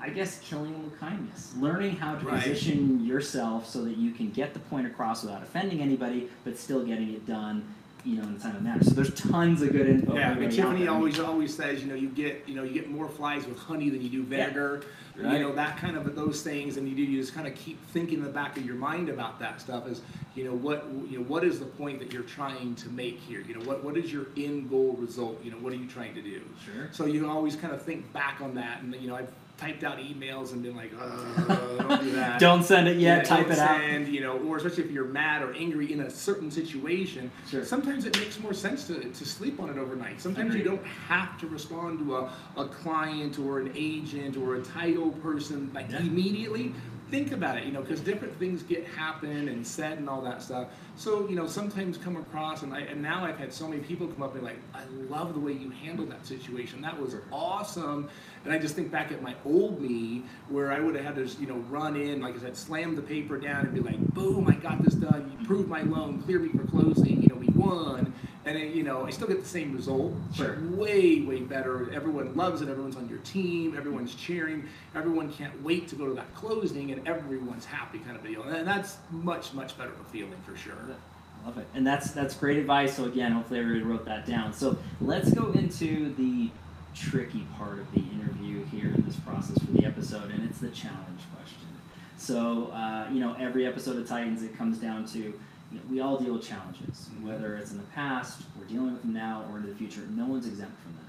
[0.00, 2.40] I guess killing them with kindness, learning how to Right.
[2.40, 6.84] position yourself so that you can get the point across without offending anybody, but still
[6.86, 7.64] getting it done,
[8.04, 8.82] you know, in a timely manner.
[8.82, 10.14] So there's tons of good info.
[10.14, 13.08] Yeah, already Tiffany always always says, you know, you get you know you get more
[13.08, 14.82] flies with honey than you do vinegar.
[15.16, 15.34] Right.
[15.34, 17.84] You know that kind of those things, and you do you just kind of keep
[17.88, 19.86] thinking in the back of your mind about that stuff.
[19.86, 20.02] Is
[20.34, 23.40] you know what you know what is the point that you're trying to make here?
[23.40, 25.42] You know what what is your end goal result?
[25.44, 26.42] You know what are you trying to do?
[26.64, 26.88] Sure.
[26.92, 29.98] So you always kind of think back on that, and you know I've typed out
[29.98, 32.40] emails and been like, uh, don't do that.
[32.40, 33.18] Don't send it yet.
[33.18, 33.78] Yeah, type it out.
[33.78, 37.64] send, you know, or especially if you're mad or angry in a certain situation, Sure.
[37.64, 40.20] sometimes it makes more sense to, to sleep on it overnight.
[40.20, 44.62] Sometimes you don't have to respond to a, a client or an agent or a
[44.62, 45.98] title person like Yeah.
[46.00, 46.74] immediately.
[47.10, 50.42] Think about it, you know, because different things get happen and said and all that
[50.42, 50.68] stuff.
[50.94, 54.06] So, you know, sometimes come across, and, I, and now I've had so many people
[54.06, 56.80] come up and be like, I love the way you handled that situation.
[56.82, 58.08] That was awesome.
[58.44, 61.26] And I just think back at my old me where I would have had to,
[61.40, 64.48] you know, run in, like I said, slam the paper down and be like, boom,
[64.48, 65.30] I got this done.
[65.36, 67.22] You approved my loan, clear me for closing.
[67.22, 68.14] You know, we won.
[68.46, 70.54] And, then, you know, I still get the same result, Sure.
[70.54, 71.92] but way, way better.
[71.92, 72.70] Everyone loves it.
[72.70, 73.76] Everyone's on your team.
[73.76, 74.66] Everyone's cheering.
[74.94, 78.42] Everyone can't wait to go to that closing, and everyone's happy, kind of deal.
[78.44, 80.72] And that's much, much better of a feeling for sure.
[80.72, 82.96] I Love it, and that's that's great advice.
[82.96, 84.52] So again, hopefully everybody wrote that down.
[84.52, 86.50] So let's go into the
[86.94, 90.70] tricky part of the interview here in this process for the episode, and it's the
[90.70, 91.68] challenge question.
[92.16, 95.34] So uh, you know, every episode of Titans, it comes down to you
[95.72, 99.12] know, we all deal with challenges, whether it's in the past, we're dealing with them
[99.12, 100.02] now, or into the future.
[100.10, 101.00] No one's exempt from that.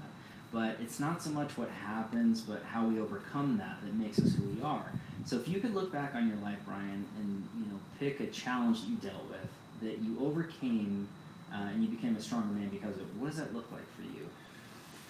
[0.52, 4.34] But it's not so much what happens, but how we overcome that that makes us
[4.34, 4.92] who we are.
[5.24, 8.26] So if you could look back on your life, Brian, and you know, pick a
[8.26, 9.48] challenge that you dealt with
[9.82, 11.08] that you overcame,
[11.52, 13.14] uh, and you became a stronger man because of it.
[13.18, 14.28] What does that look like for you?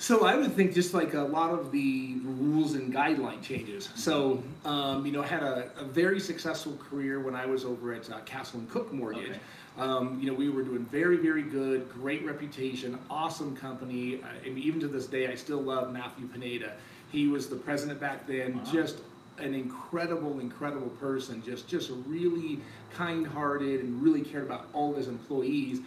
[0.02, 3.88] So I would think just like a lot of the rules and guideline changes.
[3.94, 7.92] So um, you know, I had a, a very successful career when I was over
[7.92, 9.30] at uh, Castle and Cooke Mortgage.
[9.30, 9.38] Okay.
[9.78, 14.20] Um, you know, we were doing very, very good, great reputation, awesome company.
[14.20, 16.72] Uh, and even to this day, I still love Matthew Pineda.
[17.12, 18.56] He was the president back then.
[18.56, 18.72] Wow.
[18.72, 18.98] Just
[19.38, 21.44] an incredible, incredible person.
[21.44, 22.58] Just, just really
[22.92, 25.78] kind-hearted and really cared about all of his employees.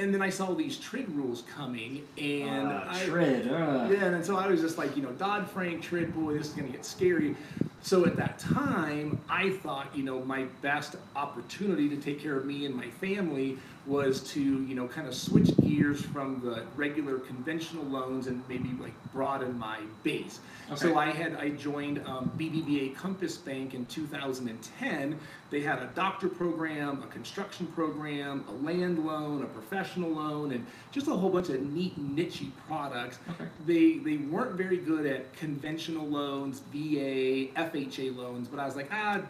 [0.00, 3.92] And then I saw these TRID rules coming, and Uh, I, Trid, uh.
[3.92, 6.52] yeah, and so I was just like, you know, Dodd Frank, Trid, boy, this is
[6.54, 7.36] gonna get scary.
[7.82, 12.46] So at that time, I thought, you know, my best opportunity to take care of
[12.46, 13.58] me and my family
[13.90, 18.70] was to, you know, kind of switch gears from the regular conventional loans and maybe
[18.80, 20.38] like broaden my base.
[20.76, 25.18] So I had I joined um, BBVA Compass Bank in 2010.
[25.50, 30.64] They had a doctor program, a construction program, a land loan, a professional loan, and
[30.92, 33.46] just a whole bunch of neat nichey products Okay.
[33.66, 38.88] they they weren't very good at conventional loans, VA, FHA loans, but I was like,
[38.92, 39.22] ah,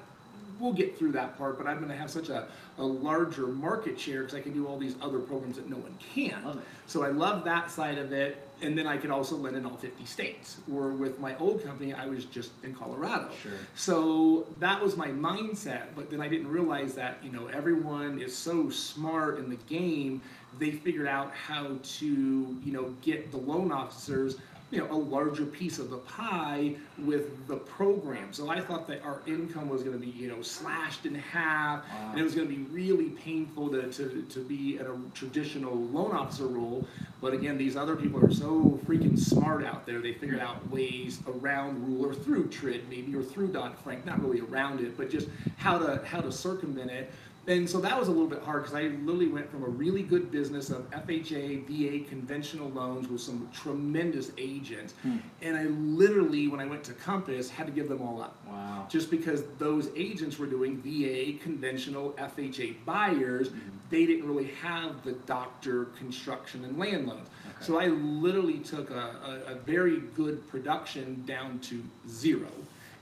[0.61, 2.47] we'll get through that part, but I'm going to have such a,
[2.79, 5.95] a larger market share because I can do all these other programs that no one
[6.15, 6.61] can.
[6.87, 9.77] So I love that side of it, and then I could also lend in all
[9.77, 10.59] 50 states.
[10.73, 13.31] Or with my old company, I was just in Colorado.
[13.43, 13.53] Sure.
[13.75, 18.37] So that was my mindset, but then I didn't realize that, you know, everyone is
[18.37, 20.21] so smart in the game,
[20.59, 24.37] they figured out how to, you know, get the loan officers,
[24.71, 28.33] you know, a larger piece of the pie with the program.
[28.33, 32.11] So I thought that our income was gonna be, you know, slashed in half, Wow.
[32.13, 36.13] and it was gonna be really painful to, to, to be in a traditional loan
[36.13, 36.87] officer role.
[37.21, 40.01] But again, these other people are so freaking smart out there.
[40.01, 44.23] They figured out ways around rule or through TRID maybe or through Dodd Frank, not
[44.23, 47.13] really around it, but just how to how to circumvent it.
[47.51, 50.05] And so that was a little bit hard because I literally went from a really
[50.05, 54.95] good business of FHA, VA, conventional loans with some tremendous agents.
[55.03, 55.17] Hmm.
[55.43, 58.87] And I literally, when I went to Compass, had to give them all up Wow.
[58.89, 63.51] just because those agents were doing VA, conventional FHA buyers,
[63.91, 67.29] they didn't really have the doctor, construction, and land loans.
[67.57, 67.65] Okay.
[67.65, 72.47] So I literally took a, a, a very good production down to zero.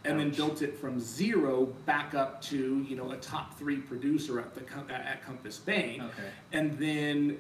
[0.05, 4.39] And then built it from zero back up to you know a top three producer
[4.41, 6.29] at the at Compass Bank, Okay.
[6.53, 7.39] and then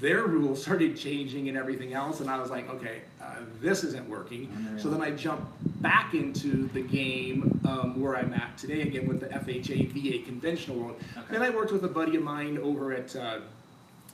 [0.00, 4.06] their rules started changing and everything else, and I was like, okay, uh, this isn't
[4.08, 4.50] working.
[4.76, 5.46] So then I jumped
[5.82, 10.78] back into the game um, where I'm at today again with the FHA VA conventional
[10.78, 10.96] loan.
[11.16, 11.26] Okay.
[11.30, 13.38] Then I worked with a buddy of mine over at uh,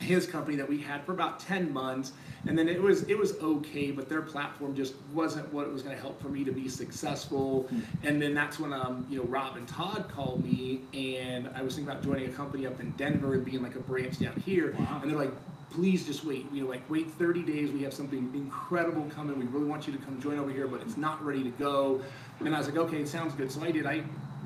[0.00, 2.12] his company that we had for about 10 months
[2.48, 5.82] and then it was it was okay but their platform just wasn't what it was
[5.82, 7.68] going to help for me to be successful.
[8.02, 11.74] And then that's when um, you know rob and todd called me and i was
[11.74, 14.74] thinking about joining a company up in denver and being like a branch down here.
[14.78, 15.00] Wow.
[15.02, 15.32] and they're like
[15.70, 17.70] please just wait you know like wait 30 days.
[17.70, 19.38] We have something incredible coming.
[19.38, 22.00] We really want you to come join over here but it's not ready to go.
[22.40, 23.52] And i was like okay it sounds good.
[23.52, 23.86] So i did.
[23.86, 24.02] I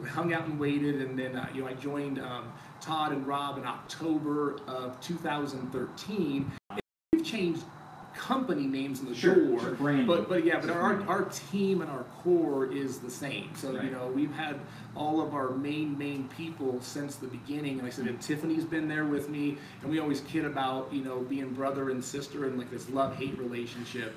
[0.08, 2.52] hung out and waited and then uh, you know i joined um,
[2.84, 6.50] todd and rob in october of 2013
[7.12, 7.62] we've changed
[8.14, 10.06] company names in the Sure, door sure, branding.
[10.06, 11.08] but but yeah but our, mm-hmm.
[11.08, 13.50] our team and our core is the same.
[13.56, 13.86] So Right.
[13.86, 14.60] you know we've had
[14.94, 17.78] all of our main main people since the beginning.
[17.80, 19.58] And i said and tiffany's been there with me.
[19.82, 23.16] And we always kid about you know being brother and sister and like this love
[23.16, 24.14] hate relationship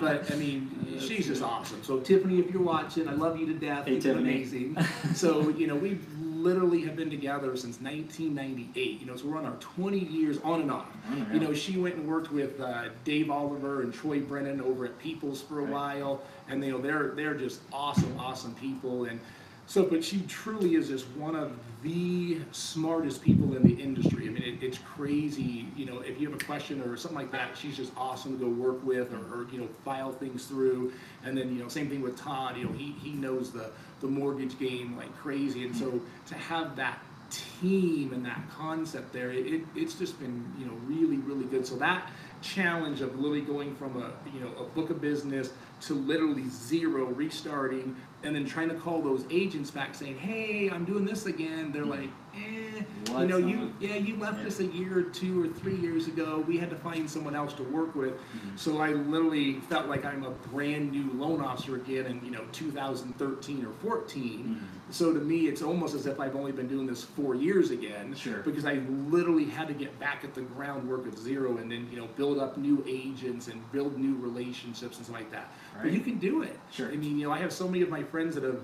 [0.00, 3.54] but i mean she's just awesome so tiffany if you're watching i love you to
[3.54, 4.34] death Hey, You've been Tiffany.
[4.34, 4.76] amazing
[5.14, 9.44] so you know we've literally have been together since 1998 you know so we're on
[9.46, 11.32] our 20 years on and off Unreal.
[11.34, 14.98] you know she went and worked with uh, Dave Oliver and Troy Brennan over at
[14.98, 15.72] Peoples for a Right.
[16.00, 19.04] while, and you know they're they're just awesome, awesome people.
[19.04, 19.20] And
[19.66, 24.26] so, but she truly is just one of the smartest people in the industry.
[24.26, 25.66] I mean, it, it's crazy.
[25.76, 28.44] You know, if you have a question or something like that, she's just awesome to
[28.44, 30.92] go work with or, or you know file things through.
[31.24, 32.56] And then you know, same thing with Todd.
[32.56, 35.64] You know, he he knows the the mortgage game like crazy.
[35.64, 36.98] And so to have that
[37.30, 41.66] team and that concept there, it, it, it's just been you know really really good.
[41.66, 42.10] So that
[42.42, 45.50] challenge of literally going from a you know a book of business
[45.82, 50.84] to literally zero, restarting, and then trying to call those agents back saying, "Hey, I'm
[50.84, 54.46] doing this again." They're like, "Eh, you What's know, you yeah, you left Yeah.
[54.48, 56.42] us a year or two or three years ago.
[56.46, 58.56] We had to find someone else to work with." Mhm.
[58.58, 62.44] So I literally felt like I'm a brand new loan officer again in you know
[62.52, 64.56] 2013 or 14.
[64.60, 64.92] Mhm.
[64.92, 68.14] So to me, it's almost as if I've only been doing this four years again.
[68.14, 68.38] Sure.
[68.44, 71.98] Because I literally had to get back at the groundwork of zero and then you
[71.98, 75.52] know build up new agents and build new relationships and stuff like that.
[75.82, 76.58] But you can do it.
[76.70, 76.88] Sure.
[76.90, 78.60] I mean, you know, I have so many of my friends that have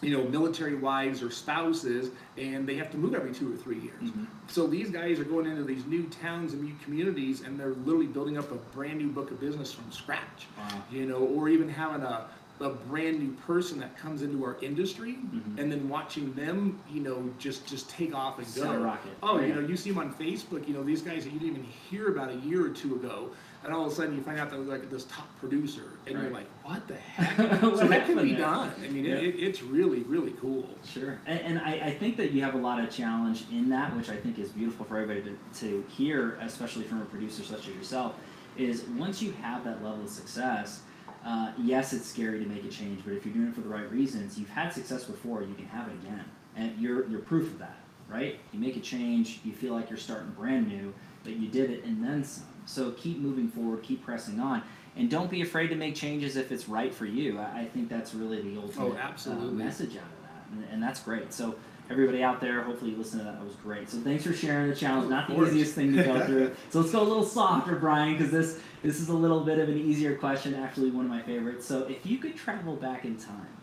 [0.00, 3.78] you know, military wives or spouses, and they have to move every two or three
[3.78, 4.02] years.
[4.02, 4.26] Mhm.
[4.48, 8.08] So these guys are going into these new towns and new communities, and they're literally
[8.08, 10.48] building up a brand new book of business from scratch.
[10.58, 10.82] Wow.
[10.90, 12.26] You know, or even having a
[12.60, 15.58] a brand new person that comes into our industry, Mhm.
[15.58, 18.62] and then watching them, you know, just just take off and go.
[18.62, 19.12] Skyrocket.
[19.22, 19.46] Oh, Yeah.
[19.46, 20.66] you know, you see them on Facebook.
[20.68, 23.30] You know, these guys that you didn't even hear about a year or two ago,
[23.64, 26.30] and all of a sudden you find out they're like this top producer, and you're
[26.30, 27.62] like, what the heck?
[27.62, 28.40] What so that can be there?
[28.40, 28.72] done.
[28.82, 29.14] I mean, Yeah.
[29.14, 30.68] it, it, it's really really cool.
[30.84, 33.94] Sure, and, and I, I think that you have a lot of challenge in that,
[33.96, 35.22] which I think is beautiful for everybody
[35.54, 38.14] to, to hear, especially from a producer such as yourself.
[38.56, 40.82] Is once you have that level of success,
[41.24, 43.68] uh, yes, it's scary to make a change, but if you're doing it for the
[43.68, 46.24] right reasons, you've had success before, you can have it again,
[46.56, 47.78] and you're you're proof of that,
[48.10, 48.38] right?
[48.52, 50.92] You make a change, you feel like you're starting brand new,
[51.24, 52.44] but you did it and then some.
[52.66, 54.62] So keep moving forward, keep pressing on,
[54.96, 57.38] and don't be afraid to make changes if it's right for you.
[57.38, 59.52] I, I think that's really the ultimate uh, absolutely.
[59.52, 61.32] message out of that, and, and that's great.
[61.32, 61.56] So
[61.90, 63.38] everybody out there, hopefully you listen to that.
[63.38, 63.90] That was great.
[63.90, 65.10] So thanks for sharing the challenge.
[65.10, 66.54] Not the easiest thing to go through.
[66.70, 69.68] so let's go a little softer, Brian, because this this is a little bit of
[69.68, 70.54] an easier question.
[70.54, 71.66] Actually, one of my favorites.
[71.66, 73.56] So if you could travel back in time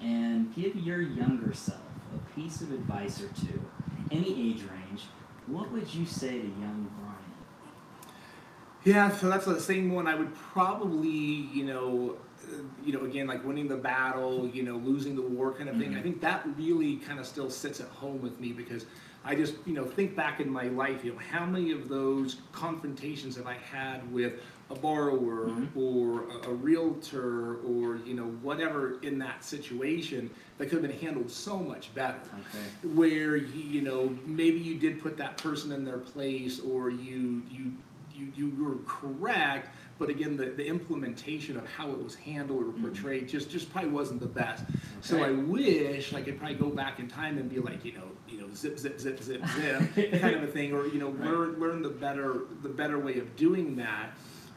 [0.00, 1.78] and give your younger self
[2.14, 3.60] a piece of advice or two,
[4.10, 5.04] any age range,
[5.46, 7.03] what would you say to young Brian?
[8.84, 10.06] Yeah, so that's the same one.
[10.06, 14.76] I would probably, you know, uh, you know, again, like winning the battle, you know,
[14.76, 15.92] losing the war kind of thing.
[15.92, 15.98] Mhm.
[15.98, 18.84] I think that really kind of still sits at home with me because
[19.24, 22.36] I just, you know, think back in my life, you know, how many of those
[22.52, 24.34] confrontations have I had with
[24.70, 25.68] a borrower Mhm.
[25.74, 30.98] or a, a realtor or, you know, whatever in that situation that could have been
[31.00, 32.92] handled so much better Okay.
[32.94, 37.42] where you, you know maybe you did put that person in their place or you
[37.50, 37.72] you
[38.14, 42.72] you, you were correct but again the, the implementation of how it was handled or
[42.80, 44.64] portrayed just just probably wasn't the best
[45.00, 48.08] so i wish i could probably go back in time and be like you know
[48.28, 51.30] you know zip zip zip zip zip kind of a thing or you know Right.
[51.30, 54.10] learn learn the better the better way of doing that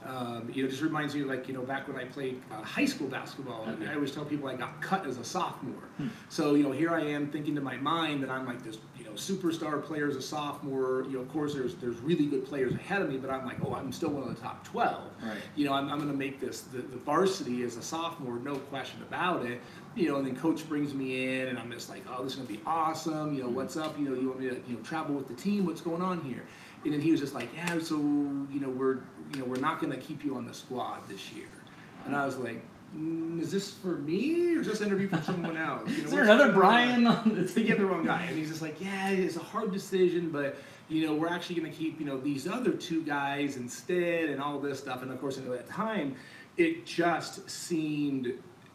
[0.06, 2.62] um, you know, it just reminds me like you know back when I played uh,
[2.62, 3.66] high school basketball.
[3.68, 3.88] Okay.
[3.88, 5.84] I always tell people I got cut as a sophomore.
[5.98, 6.08] Hmm.
[6.30, 8.78] So you know, here I am thinking to my mind that I'm like this,
[9.18, 11.04] superstar player as a sophomore.
[11.08, 13.58] You know, of course, there's there's really good players ahead of me, but I'm like,
[13.66, 15.12] oh, I'm still one of the top twelve.
[15.24, 15.38] Right.
[15.56, 18.56] You know, I'm, I'm going to make this the, the varsity as a sophomore, no
[18.56, 19.62] question about it.
[19.96, 22.38] You know, and then coach brings me in, and I'm just like, oh, this is
[22.38, 23.34] going to be awesome.
[23.34, 23.56] You know, mm-hmm.
[23.56, 23.98] what's up?
[24.00, 25.66] You know, you want me to you know travel with the team?
[25.66, 26.44] What's going on here?
[26.84, 29.00] And then he was just like, yeah, so you know, we're
[29.34, 31.48] you know, we're not going to keep you on the squad this year.
[32.06, 32.64] And I was like,
[32.96, 35.90] mm, is this for me or is this interview for someone else?
[35.90, 36.52] You know, Is there another?
[36.52, 37.68] Brian on the team?
[37.68, 38.24] get the wrong guy.
[38.24, 40.58] And he's just like, yeah, it's a hard decision, but
[40.90, 44.42] you know, we're actually going to keep you know these other two guys instead, and
[44.42, 45.02] all this stuff.
[45.02, 46.16] And of course, at that time,
[46.56, 48.32] it just seemed,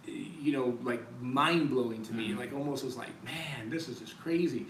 [0.06, 2.30] you know, like mind blowing to me.
[2.30, 2.38] Mhm.
[2.38, 4.66] Like almost was like, man, this is just crazy.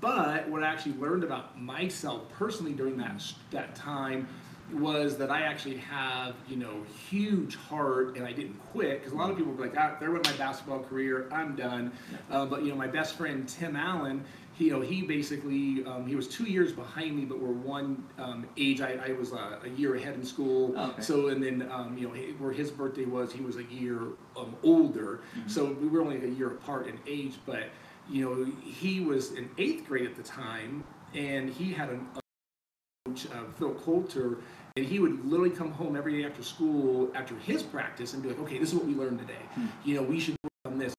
[0.00, 4.28] But what I actually learned about myself personally during that that time
[4.72, 9.16] was that I actually have, you know, huge heart and I didn't quit because a
[9.16, 11.92] lot of people were like, ah, there went my basketball career, I'm done.
[12.30, 16.06] Uh, but you know, my best friend Tim Allen, he, you know, he basically um,
[16.06, 18.80] he was two years behind me, but we're one um, age.
[18.80, 20.74] I, I was uh, a year ahead in school.
[20.76, 21.02] Oh, okay.
[21.02, 24.00] So and then um, you know where his birthday was, he was a year
[24.36, 25.20] um, older.
[25.36, 25.50] Mhm.
[25.50, 27.70] So we were only a year apart in age, but
[28.10, 30.82] you know he was in eighth grade at the time,
[31.14, 32.06] and he had an
[33.08, 34.38] coach, uh, Phil Coulter,
[34.78, 38.28] and he would literally come home every day after school after his practice and be
[38.28, 39.42] like, okay, this is what we learned today.
[39.54, 39.66] Hmm.
[39.84, 40.94] You know, we should work on this.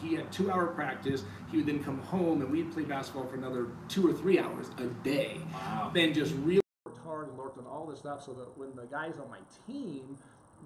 [0.00, 1.24] He had two hour practice.
[1.50, 4.70] He would then come home and we'd play basketball for another two or three hours
[4.78, 5.36] a day.
[5.52, 5.90] Wow.
[5.94, 8.86] Then just really worked hard and worked on all this stuff so that when the
[8.86, 10.16] guys on my team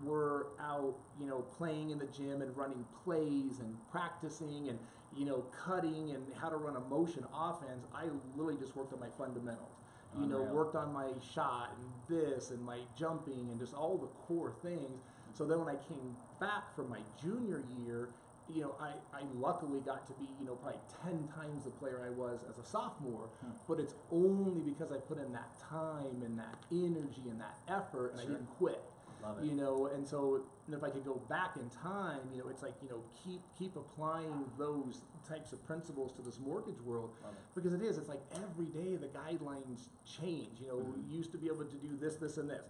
[0.04, 4.78] were out, you know, playing in the gym and running plays and practicing and,
[5.16, 8.04] you know, cutting and how to run a motion offense, I
[8.36, 9.72] literally just worked on my fundamentals.
[10.16, 14.06] You know, worked on my shot and this and my jumping and just all the
[14.08, 15.02] core things.
[15.34, 18.08] So then when I came back from my junior year,
[18.48, 22.02] you know, I, I luckily got to be, you know, probably 10 times the player
[22.04, 23.50] I was as a sophomore, Hmm.
[23.68, 28.12] but it's only because I put in that time and that energy and that effort
[28.12, 28.30] and Sure.
[28.30, 28.82] I didn't quit.
[29.28, 29.46] Love it.
[29.46, 32.62] You know, and so and if I could go back in time, you know, it's
[32.62, 37.30] like, you know, keep keep applying those types of principles to this mortgage world it.
[37.54, 40.60] because it is, it's like every day the guidelines change.
[40.60, 40.94] You know, Mhm.
[41.08, 42.64] we used to be able to do this, this, and this.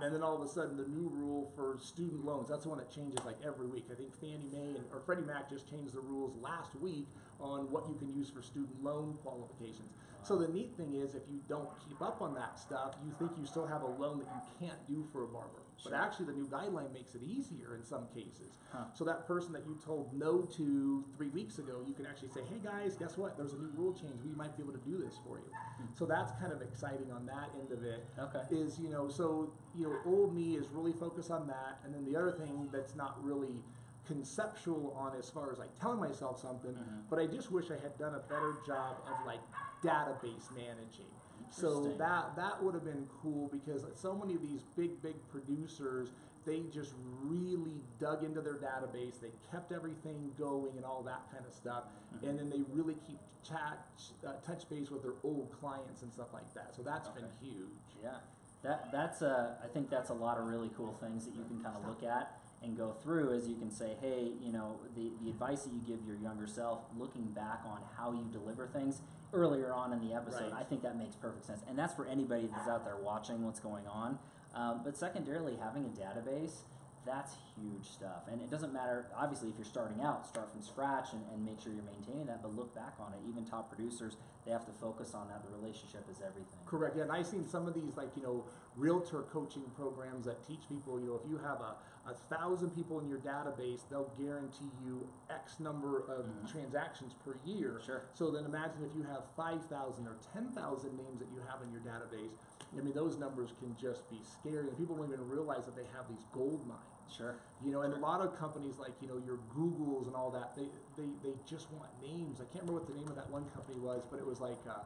[0.00, 2.78] And then all of a sudden, the new rule for student loans, that's the one
[2.78, 3.86] that changes like every week.
[3.92, 7.06] I think Fannie Mae and, or Freddie Mac just changed the rules last week
[7.40, 9.92] on what you can use for student loan qualifications.
[10.22, 13.38] So the neat thing is, if you don't keep up on that stuff, you think
[13.38, 15.62] you still have a loan that you can't do for a barber.
[15.84, 15.92] Sure.
[15.92, 18.58] But actually, the new guideline makes it easier in some cases.
[18.72, 18.84] Huh.
[18.94, 22.40] So that person that you told no to three weeks ago, you can actually say,
[22.50, 23.36] "Hey guys, guess what?
[23.36, 24.20] There's a new rule change.
[24.24, 25.52] We might be able to do this for you."
[25.94, 28.04] So that's kind of exciting on that end of it.
[28.18, 28.42] Okay.
[28.50, 32.04] Is you know, so you know, old me is really focused on that, and then
[32.04, 33.62] the other thing that's not really
[34.06, 37.08] conceptual on as far as like telling myself something, Mhm.
[37.08, 39.40] but I just wish I had done a better job of like
[39.82, 41.10] database managing.
[41.50, 46.10] So that that would have been cool because so many of these big big producers
[46.46, 49.18] they just really dug into their database.
[49.20, 51.84] They kept everything going and all that kind of stuff,
[52.16, 52.28] Mm-hmm.
[52.28, 53.78] and then they really keep chat
[54.26, 56.74] uh, touch base with their old clients and stuff like that.
[56.76, 57.66] So that's been huge.
[58.02, 58.16] Yeah,
[58.62, 59.56] that that's a.
[59.64, 62.02] I think that's a lot of really cool things that you can kind of look
[62.02, 65.72] at and go through as you can say, hey, you know, the the advice that
[65.72, 69.00] you give your younger self, looking back on how you deliver things
[69.32, 70.60] earlier on in the episode, Right.
[70.60, 73.60] I think that makes perfect sense, and that's for anybody that's out there watching what's
[73.60, 74.18] going on.
[74.54, 76.62] Um, but secondarily, having a database.
[77.06, 78.22] That's huge stuff.
[78.32, 81.60] And it doesn't matter, obviously, if you're starting out, start from scratch and, and make
[81.60, 83.18] sure you're maintaining that, but look back on it.
[83.28, 85.42] Even top producers, they have to focus on that.
[85.44, 86.56] The relationship is everything.
[86.64, 86.96] Correct.
[86.96, 90.60] Yeah, and I've seen some of these like you know realtor coaching programs that teach
[90.66, 90.98] people.
[90.98, 95.08] You know, if you have a, a thousand people in your database, they'll guarantee you
[95.30, 96.50] X number of Mhm.
[96.50, 97.80] transactions per year.
[97.80, 98.02] Sure.
[98.14, 101.62] So then imagine if you have five thousand or ten thousand names that you have
[101.62, 102.32] in your database.
[102.76, 105.86] I mean, those numbers can just be scary, and people don't even realize that they
[105.96, 106.80] have these gold mines.
[107.08, 107.36] Sure.
[107.62, 110.54] You know, and a lot of companies like you know your Googles and all that,
[110.54, 112.40] they they, they just want names.
[112.40, 114.58] I can't remember what the name of that one company was, but it was like
[114.68, 114.80] uh,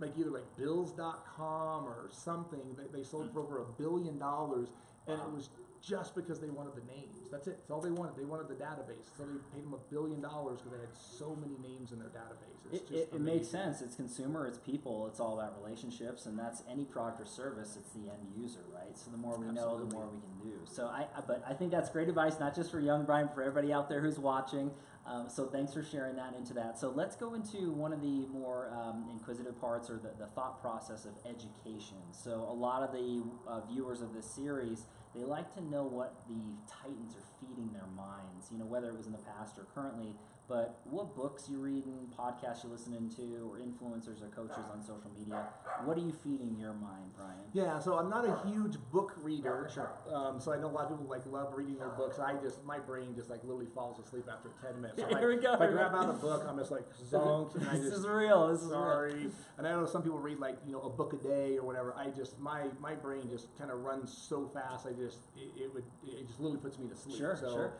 [0.00, 2.74] like either like Bills.com or something.
[2.76, 4.68] They, they sold for over a billion dollars,
[5.06, 5.26] and Wow.
[5.26, 5.48] it was
[5.86, 7.16] just because they wanted the names.
[7.30, 7.58] That's it.
[7.58, 8.16] That's all they wanted.
[8.16, 9.06] They wanted the database.
[9.16, 12.08] So they paid them a billion dollars because they had so many names in their
[12.08, 12.74] database.
[12.74, 13.80] It, just it, it makes sense.
[13.80, 17.76] It's consumer, it's people, it's all about relationships, and that's any product or service.
[17.78, 18.98] It's the end user, right?
[18.98, 20.58] So the more we know, the more we can do.
[20.64, 23.42] So I, I, but I think that's great advice, not just for young Brian, for
[23.42, 24.72] everybody out there who's watching.
[25.06, 26.80] Um, so thanks for sharing that into that.
[26.80, 30.60] So let's go into one of the more um, inquisitive parts, or the, the thought
[30.60, 31.98] process of education.
[32.10, 34.86] So a lot of the uh, viewers of this series,
[35.16, 36.34] they like to know what the
[36.68, 38.48] Titans are feeding their minds.
[38.52, 40.14] You know, whether it was in the past or currently.
[40.48, 45.10] But what books you reading, podcasts you listening to, or influencers or coaches on social
[45.18, 45.42] media?
[45.84, 47.32] What are you feeding your mind, Brian?
[47.52, 49.68] Yeah, so I'm not a huge book reader.
[49.74, 49.90] Sure.
[50.14, 52.20] Um, so I know a lot of people like love reading their books.
[52.20, 55.00] I just my brain just like literally falls asleep after ten minutes.
[55.02, 55.54] So if I- Here we go.
[55.54, 58.06] If I grab out a book, I'm just like zonked, and I this just is
[58.06, 58.46] real.
[58.52, 58.78] This is real.
[58.78, 59.28] sorry.
[59.58, 61.92] And I know some people read like you know a book a day or whatever.
[61.96, 64.86] I just my my brain just kind of runs so fast.
[64.86, 67.18] I just it, it would it just literally puts me to sleep.
[67.18, 67.72] Sure, so, sure.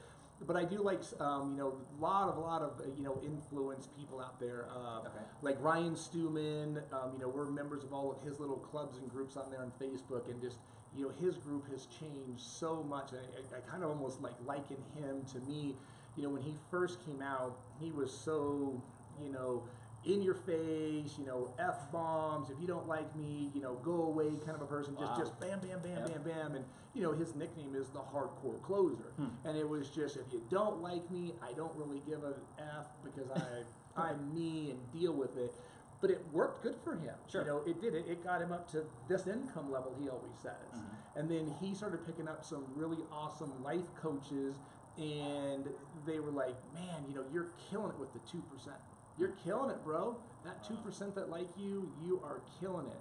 [0.46, 3.02] But I do like um, you know a lot of a lot of uh, you
[3.02, 4.66] know influence people out there.
[4.70, 5.24] Uh, Okay.
[5.42, 9.10] Like Ryan Stewman, um, you know we're members of all of his little clubs and
[9.10, 10.58] groups on there on Facebook, and just
[10.96, 13.12] you know his group has changed so much.
[13.12, 15.74] And I, I kind of almost like liken him to me.
[16.16, 18.80] You know when he first came out, he was so
[19.22, 19.62] you know
[20.06, 22.48] in your face, you know, f bombs.
[22.50, 24.94] If you don't like me, you know, go away, kind of a person.
[24.94, 25.06] Wow.
[25.18, 26.08] Just, just bam, bam, bam, Yep.
[26.08, 26.54] bam, bam.
[26.54, 26.64] And
[26.94, 29.12] you know, his nickname is the hardcore closer.
[29.16, 29.26] Hmm.
[29.44, 32.86] And it was just, if you don't like me, I don't really give a f
[33.04, 33.64] because I,
[34.00, 35.54] I'm me and deal with it.
[36.00, 37.14] But it worked good for him.
[37.30, 37.42] Sure.
[37.42, 38.06] You know, it did it.
[38.08, 39.94] It got him up to this income level.
[40.00, 40.52] He always says.
[40.74, 40.84] Mhm.
[41.16, 44.56] And then he started picking up some really awesome life coaches,
[44.98, 45.66] and
[46.06, 48.76] they were like, "Man, you know, you're killing it with the two percent.
[49.18, 50.16] You're killing it, bro.
[50.44, 53.00] That two percent that like you, you are killing it."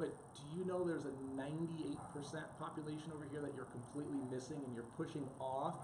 [0.00, 1.98] But do you know there's a 98%
[2.58, 5.76] population over here that you're completely missing and you're pushing off?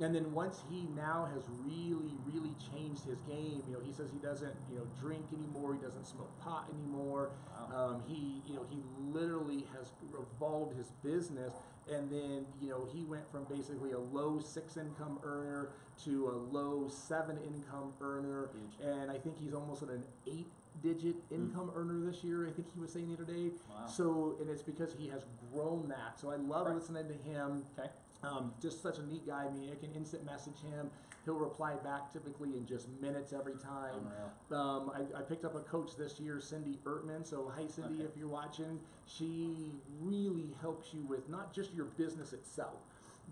[0.00, 4.10] And then once he now has really, really changed his game, you know, he says
[4.12, 7.30] he doesn't, you know, drink anymore, he doesn't smoke pot anymore.
[7.70, 7.94] Wow.
[7.94, 11.54] Um, he, you know, he literally has revolved his business,
[11.90, 15.70] and then, you know, he went from basically a low six income earner
[16.04, 18.88] to a low seven income earner, Huge.
[18.88, 20.48] and I think he's almost at an eight
[20.82, 21.34] digit hmm.
[21.34, 22.46] income earner this year.
[22.48, 23.50] I think he was saying the other day.
[23.68, 23.86] Wow.
[23.86, 26.18] So, and it's because he has grown that.
[26.20, 26.76] So I love Right.
[26.76, 27.64] listening to him.
[27.78, 27.90] Okay.
[28.22, 29.46] Um, just such a neat guy.
[29.46, 30.90] I mean, I can instant message him.
[31.24, 34.06] He'll reply back typically in just minutes every time.
[34.50, 34.60] Unreal.
[34.60, 37.26] Um, I, I picked up a coach this year, Cindy Ertman.
[37.26, 38.04] So, hi, Cindy, Okay.
[38.04, 38.78] if you're watching.
[39.06, 42.78] She really helps you with not just your business itself,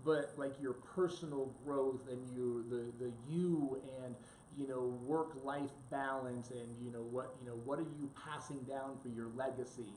[0.03, 4.15] but like your personal growth and your the the you and
[4.57, 8.59] you know work life balance and you know what you know what are you passing
[8.63, 9.93] down for your legacy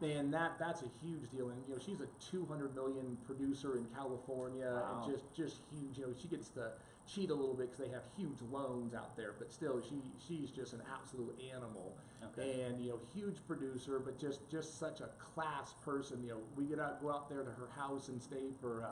[0.00, 1.48] And that that's a huge deal.
[1.50, 5.02] And you know, she's a 200 million producer in California, Wow.
[5.04, 5.98] and just just huge.
[5.98, 6.72] You know, she gets to
[7.06, 9.96] cheat a little bit because they have huge loans out there, but still, she
[10.26, 11.96] she's just an absolute animal.
[12.22, 12.62] Okay.
[12.62, 16.22] And you know, huge producer, but just just such a class person.
[16.22, 18.84] You know, we get out go out there to her house and stay for.
[18.84, 18.88] Uh,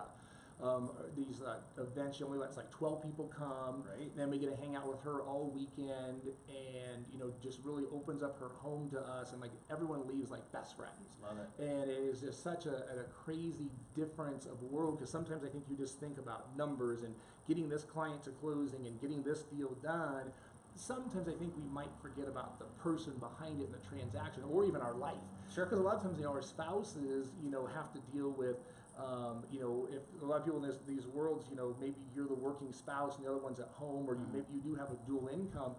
[0.63, 3.85] um, these uh, events, she only lets like 12 people come.
[3.87, 4.11] Right.
[4.17, 7.85] Then we get to hang out with her all weekend, and you know, just really
[7.93, 11.19] opens up her home to us, and like everyone leaves like best friends.
[11.23, 11.63] Love it.
[11.63, 15.65] And it is just such a, a crazy difference of world because sometimes I think
[15.69, 17.15] you just think about numbers and
[17.47, 20.33] getting this client to closing and getting this deal done.
[20.75, 24.65] Sometimes I think we might forget about the person behind it in the transaction or
[24.65, 25.15] even our life.
[25.55, 25.65] Sure.
[25.65, 28.57] Because a lot of times, you know, our spouses, you know, have to deal with,
[28.99, 31.97] um, you know, if a lot of people in this, these worlds, you know, maybe
[32.15, 34.33] you're the working spouse and the other one's at home, or you, Mhm.
[34.33, 35.75] maybe you do have a dual income,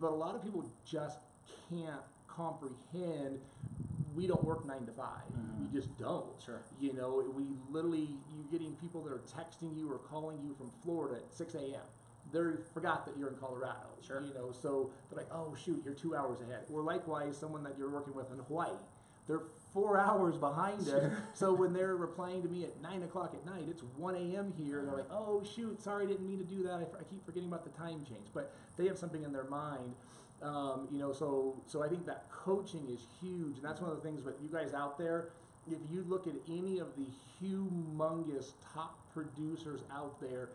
[0.00, 1.20] but a lot of people just
[1.68, 3.40] can't comprehend.
[4.14, 5.60] We don't work nine to 5 Mhm.
[5.60, 6.40] We just don't.
[6.40, 6.60] Sure.
[6.78, 10.70] You know, we literally, you're getting people that are texting you or calling you from
[10.82, 11.84] Florida at 6 a.m.
[12.30, 13.88] They forgot that you're in Colorado.
[14.00, 14.20] Sure.
[14.22, 16.64] You know, so they're like, oh, shoot, you're two hours ahead.
[16.72, 18.70] Or likewise, someone that you're working with in Hawaii,
[19.28, 19.42] they're
[19.72, 21.12] four hours behind us.
[21.34, 24.52] So when they're replying to me at 9 o'clock at night, it's 1 a.m.
[24.56, 24.80] here.
[24.80, 26.74] And they're like, oh, shoot, sorry, I didn't mean to do that.
[26.74, 28.26] I, I keep forgetting about the time change.
[28.34, 29.94] But they have something in their mind.
[30.42, 33.96] Um, you know, so so I think that coaching is huge, and that's one of
[33.96, 35.28] the things with you guys out there.
[35.70, 37.06] If you look at any of the
[37.40, 40.48] humongous top producers out there,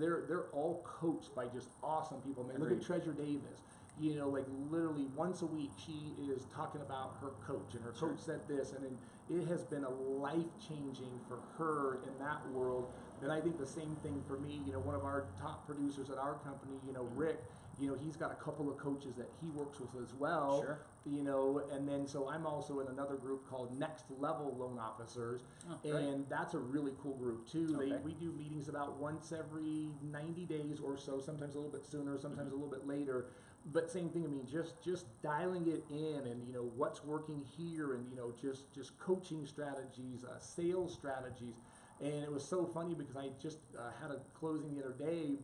[0.00, 2.42] they're they're all coached by just awesome people.
[2.48, 3.60] I mean, look at Treasure Davis.
[4.00, 7.94] You know, like literally once a week, she is talking about her coach, and her
[7.94, 8.08] Sure.
[8.10, 8.98] coach said this, and then
[9.30, 12.90] it has been a life changing for her in that world.
[13.22, 14.62] And I think the same thing for me.
[14.66, 17.18] You know, one of our top producers at our company, you know, mm-hmm.
[17.18, 17.44] Rick.
[17.80, 20.78] You know, he's got a couple of coaches that he works with as well Sure.
[21.04, 25.40] you know, and then so I'm also in another group called Next Level Loan Officers,
[25.68, 27.74] Oh, and that's a really cool group too.
[27.76, 27.90] Okay.
[27.90, 31.84] They, we do meetings about once every 90 days or so, sometimes a little bit
[31.84, 33.26] sooner, sometimes a little bit later.
[33.72, 34.24] But same thing.
[34.24, 38.16] I mean, just just dialing it in, and you know what's working here, and you
[38.16, 41.54] know just just coaching strategies, uh, sales strategies,
[42.00, 45.38] and it was so funny because I just uh, had a closing the other day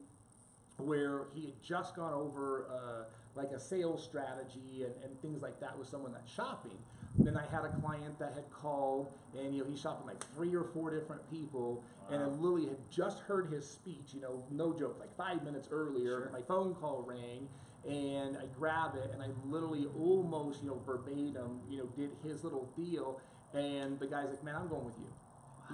[0.76, 3.04] where he had just gone over uh,
[3.34, 6.78] like a sales strategy and, and things like that with someone that's shopping.
[7.18, 10.54] Then I had a client that had called and you know he's shopping like three
[10.54, 14.72] or four different people and then Lily had just heard his speech, you know, no
[14.72, 16.22] joke, like five minutes earlier.
[16.22, 16.30] Sure.
[16.32, 17.48] My phone call rang
[17.88, 22.44] and I grab it and I literally almost, you know, verbatim, you know, did his
[22.44, 23.20] little deal
[23.54, 25.12] and the guy's like, Man, I'm going with you.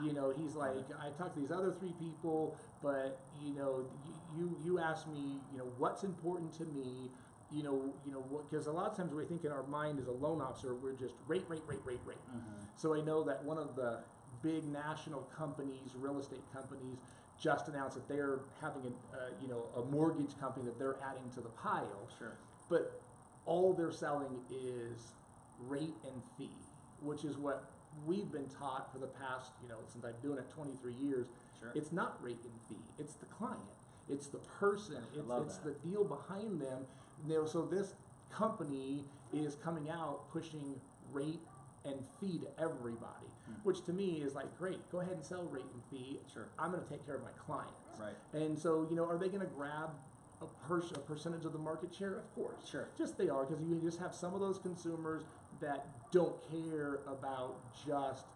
[0.05, 3.87] You know, he's like, I talked to these other three people, but you know,
[4.31, 7.11] you you asked me, you know, what's important to me,
[7.51, 10.07] you know, you know, because a lot of times we think in our mind as
[10.07, 12.19] a loan officer, we're just rate, rate, rate, rate, rate.
[12.29, 12.67] Mhm.
[12.77, 14.05] So I know that one of the
[14.43, 16.99] big national companies, real estate companies,
[17.41, 21.29] just announced that they're having a, uh, you know, a mortgage company that they're adding
[21.35, 22.33] to the pile Sure.
[22.69, 23.01] but
[23.45, 25.13] all they're selling is
[25.69, 26.51] rate and fee,
[27.03, 27.71] which is what
[28.05, 31.29] we've been taught for the past, you know, since I've been doing it 23 years.
[31.61, 31.73] Sure.
[31.75, 33.61] It's not rate and fee; it's the client,
[34.09, 36.85] it's the person, I it's, it's the deal behind them.
[37.27, 37.95] You know, so this
[38.31, 40.79] company is coming out pushing
[41.13, 41.41] rate
[41.85, 43.31] and fee to everybody.
[43.49, 43.61] Mm-hmm.
[43.63, 44.91] which to me is like great.
[44.91, 46.19] Go ahead and sell rate and fee.
[46.33, 46.49] Sure.
[46.59, 47.73] I'm going to take care of my clients.
[48.01, 48.15] Right.
[48.33, 49.91] And so, you know, are they going to grab
[50.43, 52.19] a, per- a percentage of the market share?
[52.19, 52.69] Of course.
[52.69, 52.89] Sure.
[52.99, 55.23] Just they are, because you just have some of those consumers
[55.61, 58.27] that don't care about just,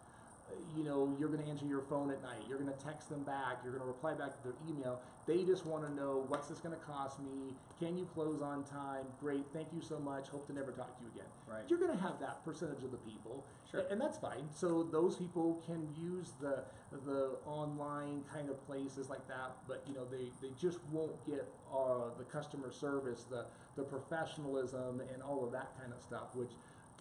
[0.77, 3.23] you know, you're going to answer your phone at night, you're going to text them
[3.23, 5.01] back, you're going to reply back to their email.
[5.27, 7.55] They just want to know what's this going to cost me?
[7.79, 9.05] Can you close on time?
[9.21, 10.29] Great, thank you so much.
[10.29, 11.29] Hope to never talk to you again.
[11.49, 11.63] Right.
[11.69, 13.83] You're going to have that percentage of the people, Sure.
[13.91, 14.49] and that's fine.
[14.55, 16.65] So those people can use the
[17.07, 21.49] the online kind of places like that, but you know they, they just won't get
[21.73, 23.47] uh, the customer service, the
[23.77, 26.35] the professionalism, and all of that kind of stuff.
[26.35, 26.51] Which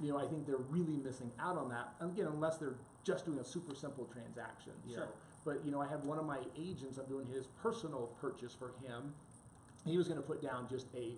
[0.02, 1.94] you know I think they're really missing out on that.
[2.02, 4.74] Again, unless they're just doing a super simple transaction.
[4.88, 5.08] You Sure.
[5.46, 6.98] But you know I have one of my agents.
[6.98, 9.14] I'm doing his personal purchase for him.
[9.86, 11.14] He was going to put down just a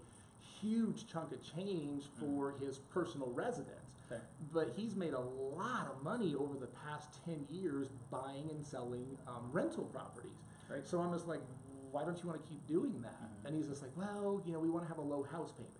[0.61, 3.77] huge chunk of change for his personal residence
[4.11, 4.21] Okay.
[4.53, 9.17] but he's made a lot of money over the past 10 years buying and selling
[9.27, 10.37] um, rental properties.
[10.69, 10.85] Right.
[10.85, 11.39] So I'm just like,
[11.91, 13.21] why don't you want to keep doing that?
[13.21, 13.45] Mhm.
[13.47, 15.73] And he's just like, well, you know, we want to have a low house payment.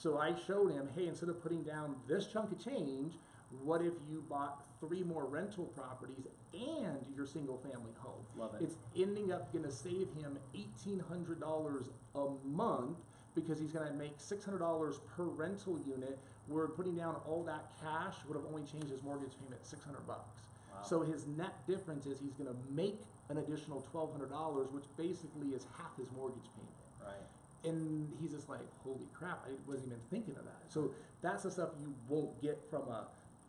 [0.00, 3.18] So I showed him, hey, instead of putting down this chunk of change,
[3.62, 8.24] what if you bought three more rental properties and your single family home?
[8.34, 8.62] Love it.
[8.62, 11.84] It's ending up going to save him $1,800
[12.14, 12.96] a month
[13.34, 16.18] because he's going to make $600 per rental unit.
[16.46, 20.40] Where putting down all that cash would have only changed his mortgage payment 600 bucks.
[20.72, 20.82] Wow.
[20.82, 25.66] So his net difference is he's going to make an additional $1,200, which basically is
[25.76, 26.74] half his mortgage payment
[27.04, 27.39] Right.
[27.64, 30.62] And he's just like, holy crap, I wasn't even thinking of that.
[30.68, 30.92] So
[31.22, 33.08] that's the stuff you won't get from a,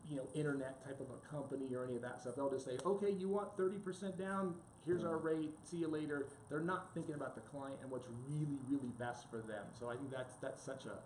[0.10, 2.36] you know, internet type of a company or any of that stuff.
[2.36, 4.56] They'll just say, okay, you want thirty percent down,
[4.86, 5.28] here's our mm-hmm.
[5.28, 6.28] rate, see you later.
[6.50, 9.66] They're not thinking about the client and what's really, really best for them.
[9.80, 10.98] So I think that's that's such a,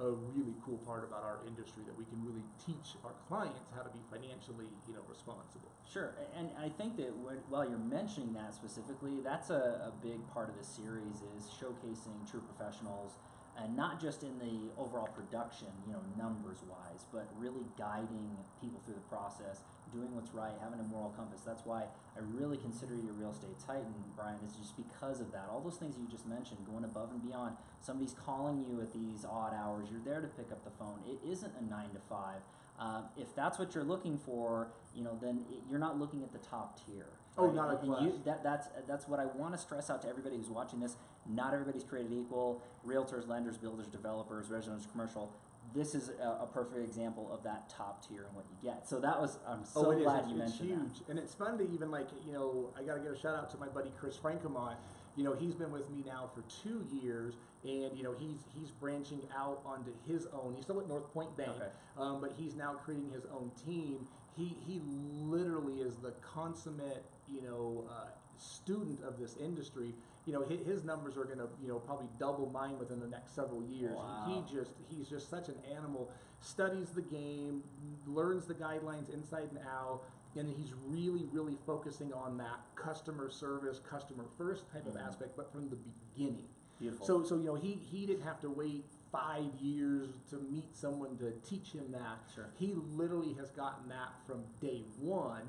[0.00, 3.82] a really cool part about our industry that we can really teach our clients how
[3.82, 5.70] to be financially, you know, responsible.
[5.86, 7.14] Sure, and I think that
[7.48, 12.28] while you're mentioning that specifically, that's a, a big part of the series is showcasing
[12.28, 13.18] true professionals,
[13.62, 18.80] and not just in the overall production, you know, numbers wise, but really guiding people
[18.84, 21.42] through the process, doing what's right, having a moral compass.
[21.46, 21.84] That's why
[22.16, 25.46] I really consider you a real estate titan, Brian, is just because of that.
[25.50, 27.56] All those things you just mentioned, going above and beyond.
[27.80, 29.88] Somebody's calling you at these odd hours.
[29.90, 30.98] You're there to pick up the phone.
[31.06, 32.42] It isn't a nine to five.
[32.78, 36.32] Um, if that's what you're looking for, you know, then it, you're not looking at
[36.32, 37.06] the top tier.
[37.36, 40.36] Oh, not a you, that, that's that's what I want to stress out to everybody
[40.36, 40.96] who's watching this.
[41.28, 42.62] Not everybody's created equal.
[42.86, 45.32] Realtors, lenders, builders, developers, residential, commercial.
[45.74, 48.86] This is a, a perfect example of that top tier and what you get.
[48.88, 50.02] So that was I'm so oh, it is.
[50.04, 52.70] glad It's, you it's mentioned huge, and it's fun to even like you know.
[52.78, 54.76] I got to give a shout out to my buddy Chris Francomont.
[55.16, 58.70] You know, he's been with me now for two years, and you know he's he's
[58.70, 60.54] branching out onto his own.
[60.54, 61.68] He's still at Northpointe Bank, Okay.
[61.98, 64.06] um, but he's now creating his own team.
[64.36, 68.06] He he literally is the consummate you know uh,
[68.36, 69.94] student of this industry.
[70.26, 73.06] You know his, his numbers are going to you know probably double mine within the
[73.06, 73.94] next several years.
[73.96, 74.24] Wow.
[74.26, 76.10] He just he's just such an animal.
[76.40, 77.62] Studies the game,
[78.06, 80.02] learns the guidelines inside and out,
[80.36, 85.06] and he's really really focusing on that customer service, customer first type of Mhm.
[85.06, 86.48] aspect, but from the beginning.
[86.78, 87.06] Beautiful.
[87.06, 91.16] So so you know he he didn't have to wait five years to meet someone
[91.18, 92.18] to teach him that.
[92.34, 92.48] Sure.
[92.58, 95.42] He literally has gotten that from day one.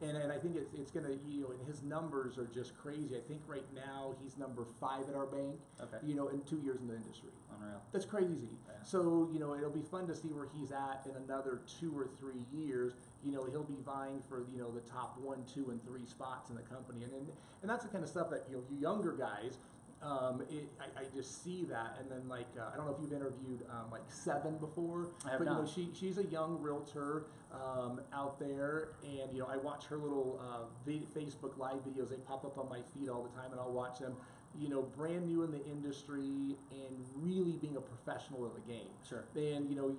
[0.00, 3.16] And, and I think it's, it's gonna you know and his numbers are just crazy.
[3.16, 5.60] I think right now he's number five at our bank.
[5.80, 5.98] Okay.
[6.04, 7.30] You know, in two years in the industry.
[7.56, 7.80] Unreal.
[7.92, 8.48] That's crazy.
[8.66, 8.82] Yeah.
[8.82, 12.08] So, you know, it'll be fun to see where he's at in another two or
[12.18, 12.94] three years.
[13.24, 16.50] You know, he'll be vying for, you know, the top one, two, and three spots
[16.50, 17.04] in the company.
[17.04, 17.28] And, and,
[17.62, 19.58] and that's the kind of stuff that, you know, you younger guys,
[20.02, 21.96] um, it, I, I just see that.
[22.00, 25.08] And then, like, uh, I don't know if you've interviewed, um, like, Seven before.
[25.26, 28.88] I have but, you know, she, she's a young realtor um, out there.
[29.04, 32.10] And, you know, I watch her little uh, Facebook Live videos.
[32.10, 34.14] They pop up on my feed all the time, and I'll watch them.
[34.58, 38.90] You know, brand new in the industry and really being a professional in the game
[39.08, 39.24] Sure.
[39.34, 39.96] and you know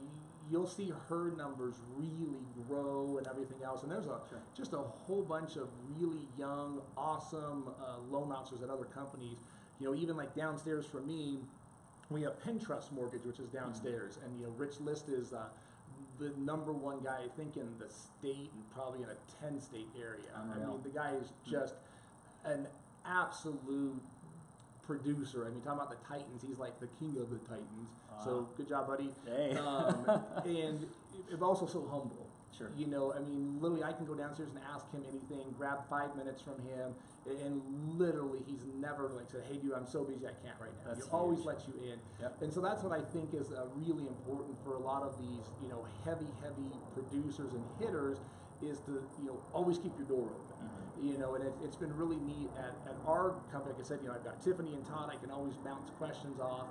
[0.51, 2.37] you'll see her numbers really
[2.67, 4.37] grow and everything else and there's a Sure.
[4.55, 9.37] just a whole bunch of really young awesome uh, loan officers at other companies
[9.79, 11.39] you know even like downstairs for me
[12.09, 15.45] we have Pentrust Mortgage, which is downstairs, and you know Rich List is uh,
[16.19, 19.87] the number one guy I think in the state and probably in a ten state
[19.99, 20.21] area.
[20.35, 20.67] I Unreal.
[20.73, 21.75] mean the guy is just
[22.45, 22.67] an
[23.05, 23.99] absolute
[24.85, 25.45] producer.
[25.47, 27.89] I mean talking about the Titans, he's like the king of the Titans.
[28.23, 29.09] So good job, buddy.
[29.25, 29.57] Hey.
[29.57, 30.05] Um,
[30.45, 30.85] and
[31.31, 32.22] it- also so humble.
[32.57, 32.69] Sure.
[32.77, 36.15] You know, I mean, literally, I can go downstairs and ask him anything, grab five
[36.15, 36.93] minutes from him,
[37.25, 37.61] and
[37.97, 41.05] literally, he's never like said, "Hey, dude, I'm so busy, I can't right now." That's
[41.05, 42.41] he always lets you in, Yep.
[42.41, 45.49] and so that's what I think is uh, really important for a lot of these,
[45.61, 48.19] you know, heavy, heavy producers and hitters,
[48.61, 50.57] is to you know always keep your door open.
[50.61, 51.03] Mhm.
[51.11, 53.73] You know, and it, it's been really neat at, at our company.
[53.73, 55.09] Like I said, you know, I've got Tiffany and Todd.
[55.11, 56.67] I can always bounce questions off.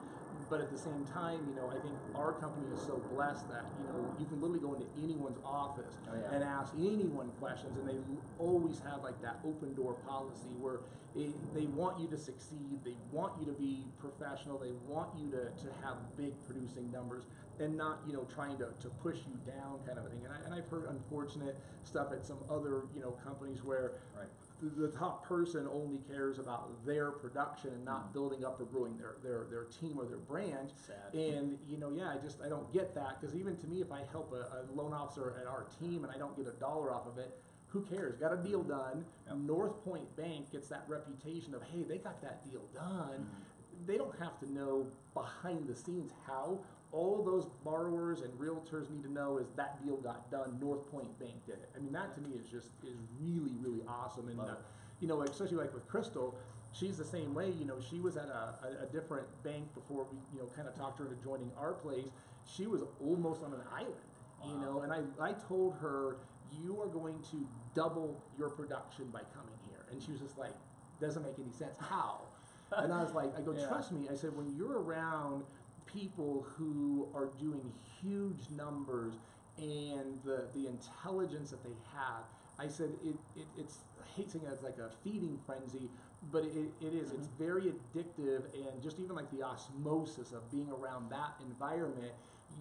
[0.53, 3.65] But at the same time, you know, I think our company is so blessed that
[3.81, 6.37] you know you can literally go into anyone's office Oh, yeah.
[6.37, 7.97] and ask anyone questions, and they
[8.39, 10.81] always have like that open door policy where
[11.17, 15.31] it, they want you to succeed, they want you to be professional, they want you
[15.31, 17.25] to, to have big producing numbers,
[17.59, 20.21] and not you know trying to, to push you down kind of a thing.
[20.23, 24.29] And, I, and I've heard unfortunate stuff at some other you know companies where Right.
[24.63, 29.17] The, top person only cares about their production and not building up or growing their,
[29.23, 30.73] their, their team or their brand.
[30.87, 31.13] Sad.
[31.15, 33.91] And you know, yeah, I just I don't get that because even to me, if
[33.91, 36.93] I help a, a loan officer at our team and I don't get a dollar
[36.93, 37.37] off of it,
[37.67, 38.17] who cares?
[38.17, 39.05] Got a deal done.
[39.27, 39.37] Yep.
[39.39, 43.21] Northpointe Bank gets that reputation of hey, they got that deal done.
[43.21, 43.87] Mm-hmm.
[43.87, 46.61] They don't have to know behind the scenes how.
[46.93, 50.59] All those borrowers and realtors need to know is that deal got done.
[50.63, 51.71] Northpointe Bank did it.
[51.75, 54.29] I mean, that to me is just is really really awesome.
[54.29, 54.57] And uh,
[55.01, 56.35] you know, especially like with Crystal,
[56.73, 57.51] she's the same way.
[57.59, 60.69] You know, she was at a, a, a different bank before we, you know, kind
[60.69, 62.09] of talked her into joining our place.
[62.45, 63.95] She was almost on an island,
[64.47, 66.17] you know, and I, I told her,
[66.63, 69.87] you are going to double your production by coming here.
[69.91, 70.55] And she was just like,
[71.01, 71.77] doesn't make any sense.
[71.79, 72.23] How?
[72.77, 73.67] and I was like, I go, Yeah.
[73.69, 74.09] trust me.
[74.11, 75.45] I said, when you're around
[75.87, 79.15] people who are doing huge numbers
[79.59, 82.25] and the the intelligence that they have.
[82.59, 85.89] I said it, it it's I hate saying it's like a feeding frenzy,
[86.31, 87.13] but it, it is.
[87.13, 92.13] It's very addictive and just even like the osmosis of being around that environment,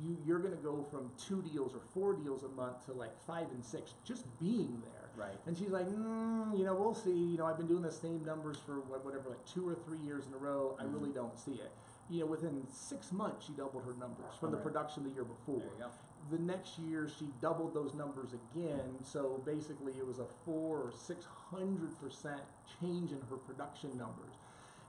[0.03, 3.47] you you're gonna go from two deals or four deals a month to like five
[3.53, 5.01] and six just being there.
[5.15, 5.37] Right.
[5.45, 7.11] And she's like, mm, you know, we'll see.
[7.11, 10.25] You know, I've been doing the same numbers for whatever, like two or three years
[10.25, 10.77] in a row.
[10.79, 11.71] I really don't see it.
[12.11, 14.65] You know, within six months, she doubled her numbers from the Right.
[14.65, 15.59] production the year before.
[15.59, 15.91] There you go.
[16.29, 18.97] The next year, she doubled those numbers again.
[19.01, 22.41] So basically, it was a four or six hundred percent
[22.79, 24.35] change in her production numbers,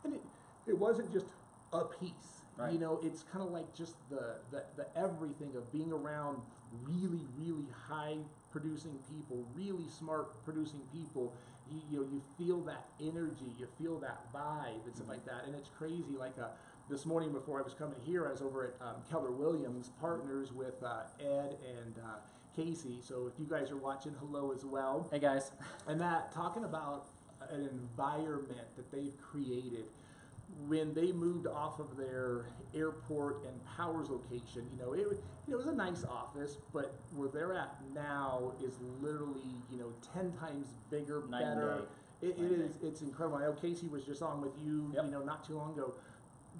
[0.02, 0.22] and it
[0.66, 1.26] it wasn't just
[1.72, 2.42] a piece.
[2.58, 2.72] Right.
[2.72, 6.42] You know, it's kind of like just the, the the everything of being around
[6.82, 8.18] really really high
[8.50, 11.32] producing people, really smart producing people.
[11.70, 15.44] You, you know, you feel that energy, you feel that vibe, and stuff like that,
[15.46, 16.16] and it's crazy.
[16.18, 16.48] Like uh,
[16.92, 20.52] this morning before I was coming here, I was over at um, Keller Williams Partners
[20.52, 22.18] with uh, Ed and uh,
[22.54, 22.98] Casey.
[23.00, 25.52] So if you guys are watching, hello as well Hey guys.
[25.88, 27.06] and that talking about
[27.48, 29.86] an environment that they've created
[30.68, 35.06] when they moved off of their airport and powers location you know it,
[35.48, 40.30] it was a nice office but where they're at now is literally you know 10
[40.32, 41.80] times bigger better
[42.20, 42.28] day.
[42.28, 45.06] it, it is it's incredible i know casey was just on with you Yep.
[45.06, 45.94] you know not too long ago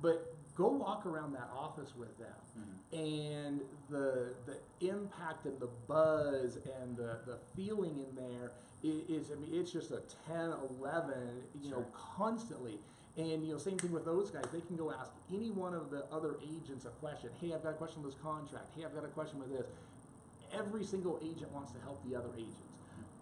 [0.00, 2.28] but go walk around that office with them.
[2.58, 2.96] Mm-hmm.
[2.98, 9.12] and the the impact and the buzz and the, the feeling in there is, i-
[9.12, 11.14] is I mean it's just a 10 11
[11.62, 11.84] you know
[12.16, 12.78] constantly.
[13.16, 14.44] And you know same thing with those guys.
[14.52, 17.30] They can go ask any one of the other agents a question.
[17.40, 18.66] Hey I've got a question with this contract.
[18.76, 19.66] Hey I've got a question with this.
[20.52, 22.56] Every single agent wants to help the other agents.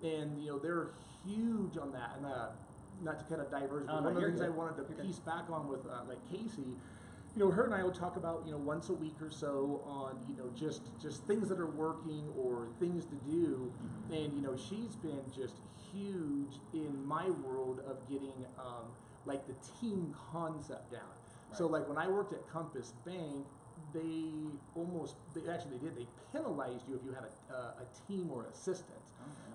[0.02, 0.88] And you know they're
[1.24, 2.14] huge on that.
[2.16, 2.46] And uh,
[3.02, 4.82] not to kind of diverge but Oh, no, one of the things I wanted to
[4.82, 5.04] good.
[5.04, 6.76] piece back on with uh, like Casey
[7.36, 9.82] you know, her and I will talk about, you know, once a week or so
[9.86, 13.72] on, you know, just just things that are working or things to do.
[13.72, 14.14] Mm-hmm.
[14.14, 15.54] And you know, she's been just
[15.92, 18.86] huge in my world of getting um,
[19.26, 21.00] like the team concept down.
[21.52, 23.46] So like when I worked at Compass Bank,
[23.92, 24.30] they
[24.74, 28.30] almost they actually they did they penalized you if you had a, uh, a team
[28.32, 28.99] or assistant.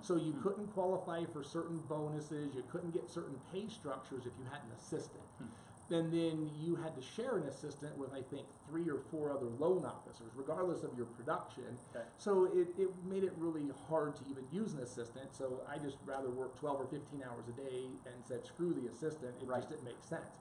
[0.06, 0.43] So you mm-hmm.
[0.43, 4.72] couldn't qualify for certain bonuses, you couldn't get certain pay structures if you had an
[4.78, 5.24] assistant.
[5.39, 5.93] Hmm.
[5.93, 9.47] And then you had to share an assistant with I think three or four other
[9.60, 11.78] loan officers, regardless of your production.
[11.95, 12.06] Okay.
[12.18, 15.34] So it, it made it really hard to even use an assistant.
[15.36, 18.89] So I just rather work twelve or fifteen hours a day and said screw the
[18.89, 19.34] assistant.
[19.41, 19.58] It Right.
[19.58, 20.38] just didn't make sense.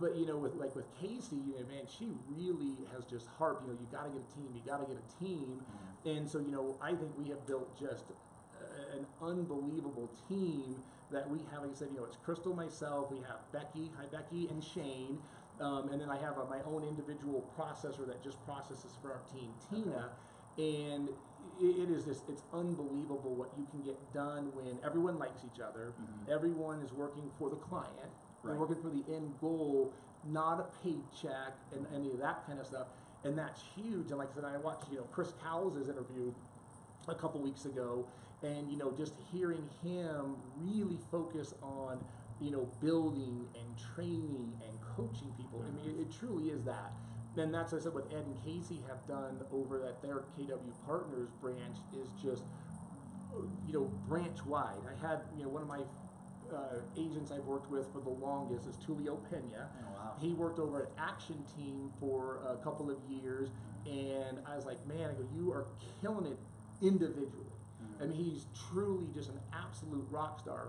[0.00, 3.62] But you know, with like with Casey, you know, man, she really has just harped.
[3.62, 4.48] You know, you got to get a team.
[4.54, 5.60] You got to get a team.
[5.60, 6.08] Mm-hmm.
[6.16, 8.04] And so you know, I think we have built just
[8.94, 10.76] an unbelievable team
[11.10, 11.62] that we have.
[11.62, 13.10] Like I said, you know, it's Crystal, myself.
[13.10, 15.18] We have Becky, hi Becky, and Shane.
[15.60, 19.22] Um, and then I have uh, my own individual processor that just processes for our
[19.32, 20.10] team, Tina.
[20.58, 21.08] And
[21.60, 25.60] it, it is just, it's unbelievable what you can get done when everyone likes each
[25.60, 25.94] other.
[26.30, 28.10] Everyone is working for the client.
[28.44, 29.92] They're working for the end goal,
[30.30, 32.86] not a paycheck and any of that kind of stuff.
[33.24, 34.10] And that's huge.
[34.10, 36.32] And like I said, I watched, you know, Chris Cowles' interview
[37.08, 38.06] a couple weeks ago,
[38.42, 42.04] and you know, just hearing him really focus on,
[42.38, 45.64] you know, building and training and coaching people.
[45.66, 46.92] I mean, it, it truly is that.
[47.36, 50.72] And that's what I said what Ed and Casey have done over at their KW
[50.84, 52.44] Partners branch is just,
[53.64, 54.82] you know, branch wide.
[54.88, 55.80] I had, you know, one of my
[56.54, 59.70] uh, agents I've worked with for the longest is Tulio Pena.
[59.74, 60.14] Oh, wow.
[60.20, 63.50] He worked over at Action Team for a couple of years,
[63.86, 65.68] and I was like, man, I go, you are
[66.00, 66.38] killing it
[66.82, 67.55] individually.
[68.00, 70.68] I mean, he's truly just an absolute rock star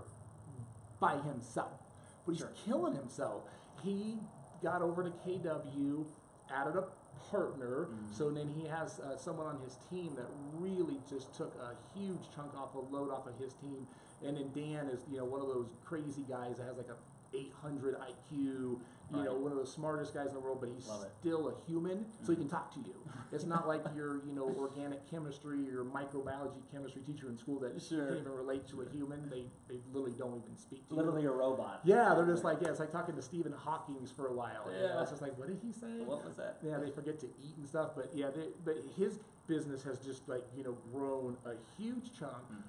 [1.00, 1.80] by himself,
[2.24, 2.52] but he's Sure.
[2.64, 3.44] killing himself.
[3.82, 4.18] He
[4.62, 6.04] got over to KW,
[6.50, 6.84] added a
[7.30, 11.74] partner, so then he has uh, someone on his team that really just took a
[11.96, 13.86] huge chunk off a load off of his team.
[14.24, 16.96] And then Dan is, you know, one of those crazy guys that has like a
[17.36, 18.80] 800 IQ,
[19.14, 21.10] you know, one of the smartest guys in the world, but he's Love it.
[21.20, 22.54] still a human, so he can mm-hmm.
[22.54, 22.94] talk to you.
[23.32, 27.80] It's not like your, you know, organic chemistry or microbiology chemistry teacher in school that
[27.80, 28.06] Sure.
[28.06, 29.28] can't even relate to a human.
[29.30, 31.32] They, they literally don't even speak to Literally you.
[31.32, 31.80] a robot.
[31.84, 34.70] Yeah, they're just like, yeah, it's like talking to Stephen Hawking's for a while.
[34.70, 35.00] Yeah.
[35.00, 36.00] It's just like, what did he say?
[36.04, 36.58] What was that?
[36.62, 40.28] Yeah, they forget to eat and stuff, but yeah, they, but his business has just
[40.28, 42.34] like you know grown a huge chunk.
[42.52, 42.62] Mm.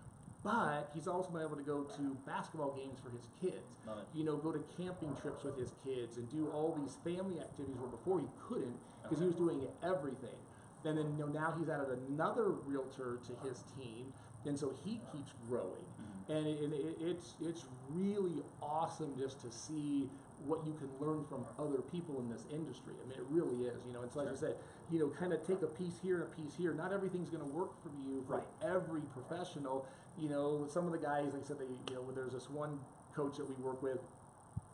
[0.43, 3.75] But he's also been able to go to basketball games for his kids.
[4.13, 7.75] You know, go to camping trips with his kids and do all these family activities
[7.77, 10.37] where before he couldn't because he was doing everything.
[10.85, 14.13] And then you know now he's added another realtor to his team,
[14.45, 15.83] and so he keeps growing.
[15.83, 16.31] Mm-hmm.
[16.31, 20.09] and, it, and it, it's it's really awesome just to see
[20.45, 22.93] what you can learn from other people in this industry.
[23.03, 23.83] I mean, it really is.
[23.85, 24.55] You know, it's like I said,
[24.89, 26.73] you know, kind of take a piece here and a piece here.
[26.73, 28.47] Not everything's going to work for you for Right.
[28.63, 29.85] every professional.
[30.19, 32.79] You know, some of the guys, like I said, they, you know, there's this one
[33.15, 33.99] coach that we work with.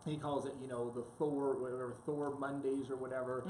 [0.06, 3.44] He calls it, you know, the Thor, whatever Thor Mondays or whatever.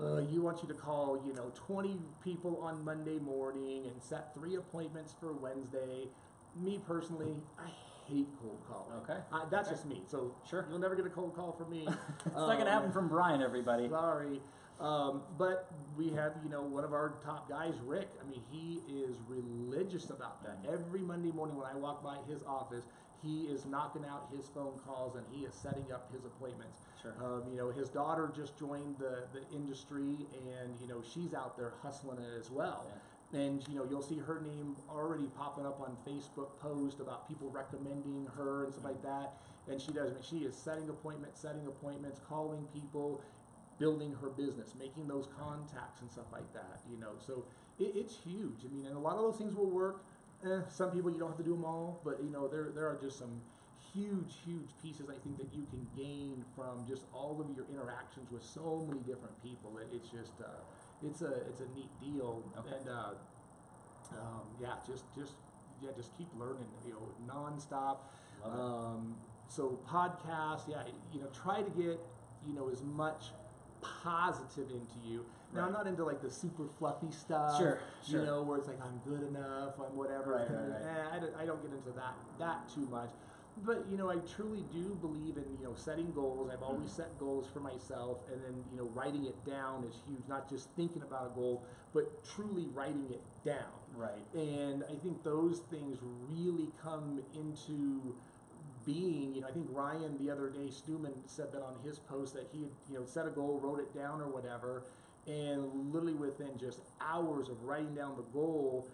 [0.00, 4.34] Uh, you want you to call, you know, 20 people on Monday morning and set
[4.34, 6.08] three appointments for Wednesday.
[6.54, 7.70] Me personally, I
[8.06, 8.92] hate cold calling.
[9.02, 9.18] Okay.
[9.32, 9.76] Uh, that's Okay.
[9.76, 10.02] just me.
[10.06, 10.64] So Sure.
[10.70, 11.88] you'll never get a cold call from me.
[12.26, 13.88] It's not gonna happen from Brian, everybody.
[13.88, 14.40] Sorry.
[14.80, 18.08] Um, but we have, you know, one of our top guys, Rick.
[18.20, 20.62] I mean, he is religious about that.
[20.62, 20.72] Mhm.
[20.72, 22.84] Every Monday morning when I walk by his office,
[23.22, 26.80] he is knocking out his phone calls and he is setting up his appointments.
[27.00, 27.14] Sure.
[27.24, 31.56] Um, you know, his daughter just joined the, the industry and, you know, she's out
[31.56, 32.86] there hustling it as well.
[33.32, 37.50] And, you know, you'll see her name already popping up on Facebook posts about people
[37.50, 39.32] recommending her and stuff like that.
[39.68, 43.20] And she does, I mean, she is setting appointments, setting appointments, calling people,
[43.78, 47.12] building her business, making those contacts and stuff like that, you know.
[47.18, 47.44] So
[47.78, 48.64] it, it's huge.
[48.64, 50.04] I mean, and a lot of those things will work.
[50.44, 52.86] Eh, some people you don't have to do them all, but you know, there there
[52.86, 53.40] are just some
[53.94, 58.30] huge, huge pieces I think that you can gain from just all of your interactions
[58.30, 59.78] with so many different people.
[59.78, 60.48] It, it's just uh,
[61.02, 62.76] it's a it's a neat deal, Okay.
[62.78, 63.10] and uh,
[64.12, 65.32] um, yeah, just just
[65.82, 67.98] yeah, just keep learning, you know, nonstop.
[68.44, 69.14] Um,
[69.48, 71.98] so podcasts, yeah, you know, try to get
[72.46, 73.26] you know as much
[74.02, 75.24] positive into you.
[75.54, 77.56] Now I'm not into like the super fluffy stuff.
[77.58, 78.20] Sure, sure.
[78.20, 80.32] You know, where it's like I'm good enough, I'm whatever.
[80.32, 80.82] Right, right, right.
[80.82, 83.10] eh, I, don't, I don't get into that that too much.
[83.64, 86.50] But you know, I truly do believe in you know setting goals.
[86.52, 87.02] I've always Mm-hmm.
[87.02, 90.20] set goals for myself, and then you know writing it down is huge.
[90.28, 91.62] Not just thinking about a goal,
[91.94, 93.72] but truly writing it down.
[93.96, 94.12] Right.
[94.34, 95.96] And I think those things
[96.28, 98.14] really come into
[98.86, 99.34] being.
[99.34, 102.46] You know, I think Ryan the other day, Stewman said that on his post that
[102.52, 104.84] he had, you know, set a goal, wrote it down or whatever,
[105.26, 108.88] and literally within just hours of writing down the goal,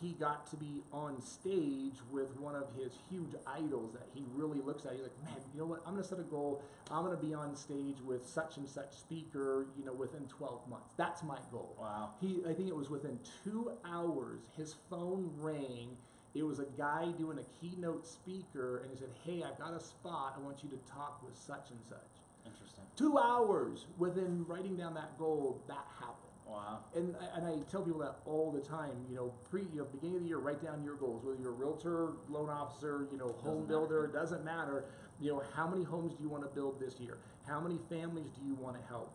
[0.00, 4.60] he got to be on stage with one of his huge idols that he really
[4.60, 4.92] looks at.
[4.92, 5.82] He's like, man, you know what?
[5.86, 6.62] I'm gonna set a goal.
[6.90, 10.94] I'm gonna be on stage with such and such speaker, you know, within 12 months.
[10.96, 11.76] That's my goal.
[11.80, 12.10] Wow.
[12.20, 15.96] He, I think it was within two hours, his phone rang.
[16.34, 19.80] It was a guy doing a keynote speaker, and he said, "Hey, I've got a
[19.80, 20.34] spot.
[20.36, 21.98] I want you to talk with such and such."
[22.46, 22.84] Interesting.
[22.96, 26.16] Two hours within writing down that goal, that happened.
[26.46, 26.80] Wow.
[26.94, 29.06] And I- and I tell people that all the time.
[29.08, 31.22] You know, pre, you know, beginning of the year, write down your goals.
[31.24, 34.04] Whether you're a realtor, loan officer, you know, home Doesn't builder, matter.
[34.04, 34.84] it doesn't matter.
[35.20, 37.18] You know, how many homes do you want to build this year?
[37.46, 39.10] How many families do you want to help?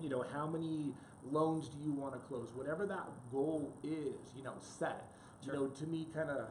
[0.00, 0.92] you know, how many
[1.30, 2.52] loans do you want to close?
[2.56, 5.04] Whatever that goal is, you know, set it.
[5.46, 6.48] You know, to me, kind of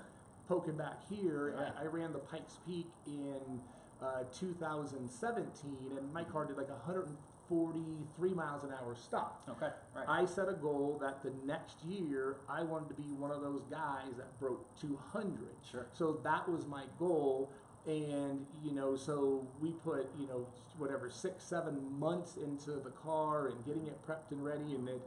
[0.48, 1.72] poking back here, Right.
[1.80, 3.60] I, I ran the Pikes Peak in
[4.02, 9.42] uh, 2017, and my car did like 143 miles an hour stop.
[9.50, 9.72] Okay.
[9.96, 10.06] Right.
[10.08, 13.64] I set a goal that the next year I wanted to be one of those
[13.72, 15.38] guys that broke 200.
[15.70, 15.88] Sure.
[15.94, 17.50] So that was my goal.
[17.86, 20.46] And, you know, so we put, you know,
[20.78, 24.74] whatever, six, seven months into the car and getting it prepped and ready.
[24.76, 25.00] And then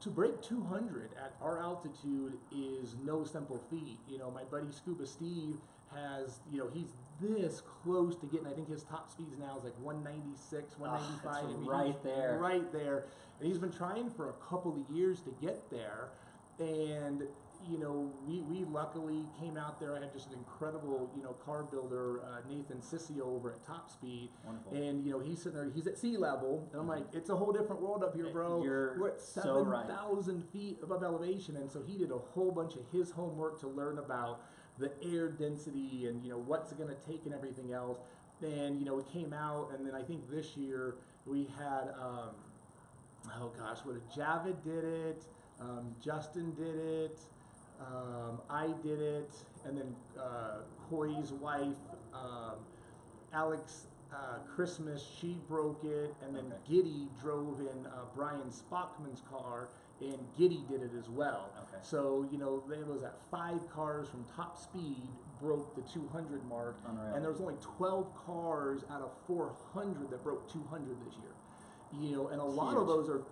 [0.00, 3.98] to break 200 at our altitude is no simple feat.
[4.08, 5.56] You know, my buddy Scuba Steve
[5.94, 9.64] has, you know, he's this close to getting, I think his top speeds now is
[9.64, 11.44] like 196, Ah, 195.
[11.44, 12.38] it's I mean, right there.
[12.38, 13.04] Right there.
[13.40, 16.08] And he's been trying for a couple of years to get there.
[16.58, 17.22] And,
[17.68, 19.96] you know, we, we luckily came out there.
[19.96, 23.90] I had just an incredible, you know, car builder, uh, Nathan Sissio over at Top
[23.90, 24.30] Speed.
[24.44, 24.76] Wonderful.
[24.76, 26.68] And, you know, he's sitting there, he's at sea level.
[26.72, 28.62] And I'm like, it's a whole different world up here, bro.
[28.62, 29.86] You're We're at so right.
[29.86, 31.56] 7,000 feet above elevation.
[31.56, 34.40] And so he did a whole bunch of his homework to learn about
[34.78, 37.98] the air density and, you know, what's it going to take and everything else.
[38.42, 39.70] And, you know, we came out.
[39.76, 40.96] And then I think this year
[41.26, 42.34] we had, um,
[43.40, 45.24] oh gosh, what a Javid did it,
[45.60, 47.20] um, Justin did it,
[47.80, 49.30] um, I did it,
[49.64, 50.58] and then uh,
[50.90, 51.76] Hoy's wife,
[52.14, 52.54] um,
[53.32, 56.74] Alex uh, Christmas, she broke it, and then Okay.
[56.76, 59.68] Giddy drove in uh, Brian Spockman's car,
[60.00, 61.50] and Giddy did it as well.
[61.58, 61.78] Okay.
[61.82, 65.02] So you know there was that five cars from top speed
[65.40, 67.14] broke the 200 mark, Unreal.
[67.14, 71.32] and there was only 12 cars out of 400 that broke 200 this year.
[72.00, 73.22] You know, and a lot of those are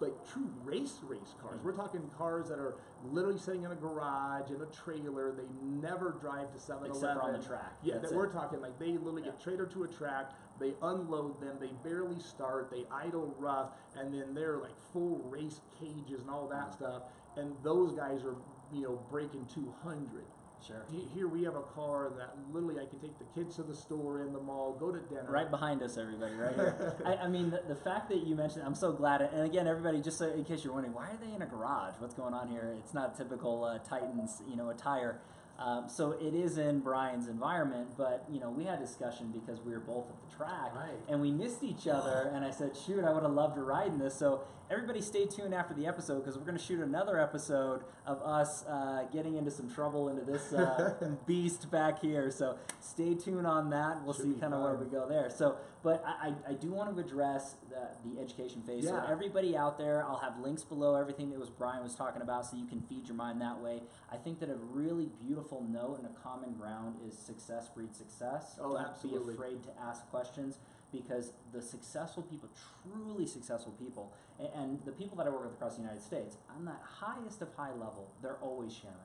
[0.00, 1.60] like true race race cars.
[1.62, 2.76] We're talking cars that are
[3.10, 5.32] literally sitting in a garage in a trailer.
[5.32, 6.90] They never drive to 7-Eleven.
[6.90, 7.72] Except on the track.
[7.82, 8.32] Yeah, that we're it.
[8.32, 9.30] talking like they literally Yeah.
[9.32, 10.32] get trailer to a track.
[10.58, 11.56] They unload them.
[11.60, 12.70] They barely start.
[12.70, 16.74] They idle rough, and then they're like full race cages and all that Mhm.
[16.74, 17.02] stuff.
[17.36, 18.36] And those guys are
[18.72, 20.24] you know breaking 200.
[20.66, 20.84] Sure.
[20.90, 23.74] He- Here we have a car that literally I can take the kids to the
[23.74, 25.26] store in the mall, go to dinner.
[25.28, 26.96] Right behind us, everybody, right here.
[27.04, 29.20] I, I mean, the, the fact that you mentioned, I'm so glad.
[29.20, 31.94] And again, everybody, just so, in case you're wondering, why are they in a garage?
[31.98, 32.74] What's going on here?
[32.78, 35.20] It's not typical uh, Titans, you know, attire.
[35.58, 39.70] Um, so it is in Brian's environment, but you know, we had discussion because we
[39.72, 40.96] were both at the track, Right.
[41.08, 42.28] and we missed each other.
[42.34, 44.40] And I said, "Shoot, I would have loved to ride in this." So
[44.70, 48.64] everybody, stay tuned after the episode because we're going to shoot another episode of us
[48.66, 50.94] uh, getting into some trouble into this uh,
[51.26, 52.30] beast back here.
[52.30, 54.02] So stay tuned on that.
[54.04, 55.30] We'll Should see kind of where we go there.
[55.30, 58.84] So, but I, I, do want to address the, the education phase.
[58.84, 62.46] So everybody out there, I'll have links below everything that was Brian was talking about,
[62.46, 63.82] so you can feed your mind that way.
[64.10, 68.58] I think that a really beautiful note and a common ground is success breeds success.
[68.60, 69.34] Oh, Don't absolutely.
[69.34, 70.58] be afraid to ask questions
[70.94, 72.48] because the successful people,
[72.82, 74.12] truly successful people,
[74.54, 77.48] and, the people that I work with across the United States, on that highest of
[77.56, 78.96] high level, they're always sharing.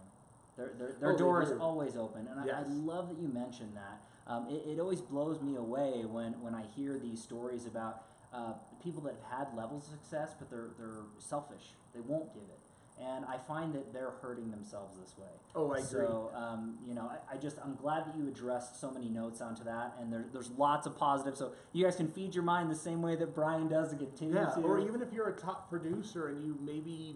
[0.58, 3.76] Their, their, their Oh, door is always open, and I, I love that you mentioned
[3.76, 4.02] that.
[4.28, 8.54] Um, it, it always blows me away when, when I hear these stories about uh,
[8.84, 11.74] people that have had levels of success, but they're, they're selfish.
[11.94, 12.60] They won't give it.
[13.02, 15.30] And I find that they're hurting themselves this way.
[15.56, 15.88] Oh, I agree.
[15.88, 19.39] So, um, you know, I, I just, I'm glad that you addressed so many notes
[19.39, 21.38] onto that, and there, there's lots of positive.
[21.38, 24.36] So, you guys can feed your mind the same way that Brian does and continue
[24.36, 24.62] Yeah, to.
[24.62, 27.16] or even if you're a top producer and you maybe,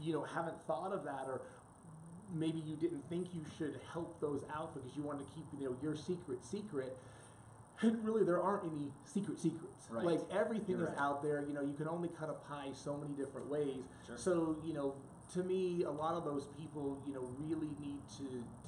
[0.00, 1.42] you know, haven't thought of that, or
[2.34, 5.68] maybe you didn't think you should help those out because you wanted to keep, you
[5.68, 6.96] know, your secret secret.
[7.80, 9.88] And really, there aren't any secret secrets.
[9.90, 10.04] Right.
[10.04, 10.98] Like everything You're is right.
[11.00, 11.44] out there.
[11.46, 13.84] You know, you can only cut a pie so many different ways.
[14.06, 14.16] Sure.
[14.16, 14.94] So, you know,
[15.34, 18.24] to me, a lot of those people, you know, really need to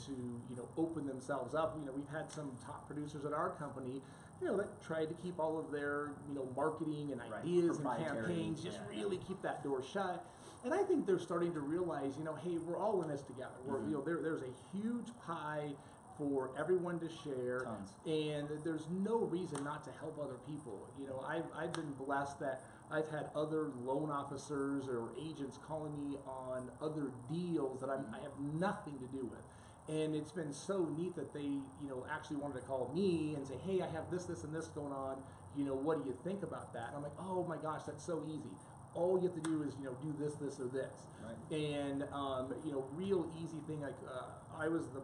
[0.06, 0.12] to
[0.50, 1.76] you know open themselves up.
[1.78, 4.02] You know, we've had some top producers at our company,
[4.40, 7.76] you know, that tried to keep all of their you know marketing and Right, ideas
[7.78, 9.02] and proprietary, campaigns just yeah.
[9.02, 10.24] really keep that door shut.
[10.62, 13.54] And I think they're starting to realize, you know, hey, we're all in this together.
[13.64, 13.88] We're, Mhm.
[13.88, 15.74] you know, there, there's a huge pie
[16.18, 17.94] for everyone to share, Tons.
[18.04, 20.86] and there's no reason not to help other people.
[21.00, 25.96] You know, I've, I've been blessed that I've had other loan officers or agents calling
[25.96, 29.40] me on other deals that I'm, I have nothing to do with.
[29.88, 33.46] And it's been so neat that they, you know, actually wanted to call me and
[33.46, 35.16] say, hey, I have this, this, and this going on.
[35.56, 36.88] You know, what do you think about that?
[36.88, 38.50] And I'm like, oh my gosh, that's so easy.
[38.94, 41.08] All you have to do is, you know, do this, this, or this.
[41.24, 41.58] Right.
[41.58, 44.22] And, um, you know, real easy thing, like, uh,
[44.58, 45.02] I was the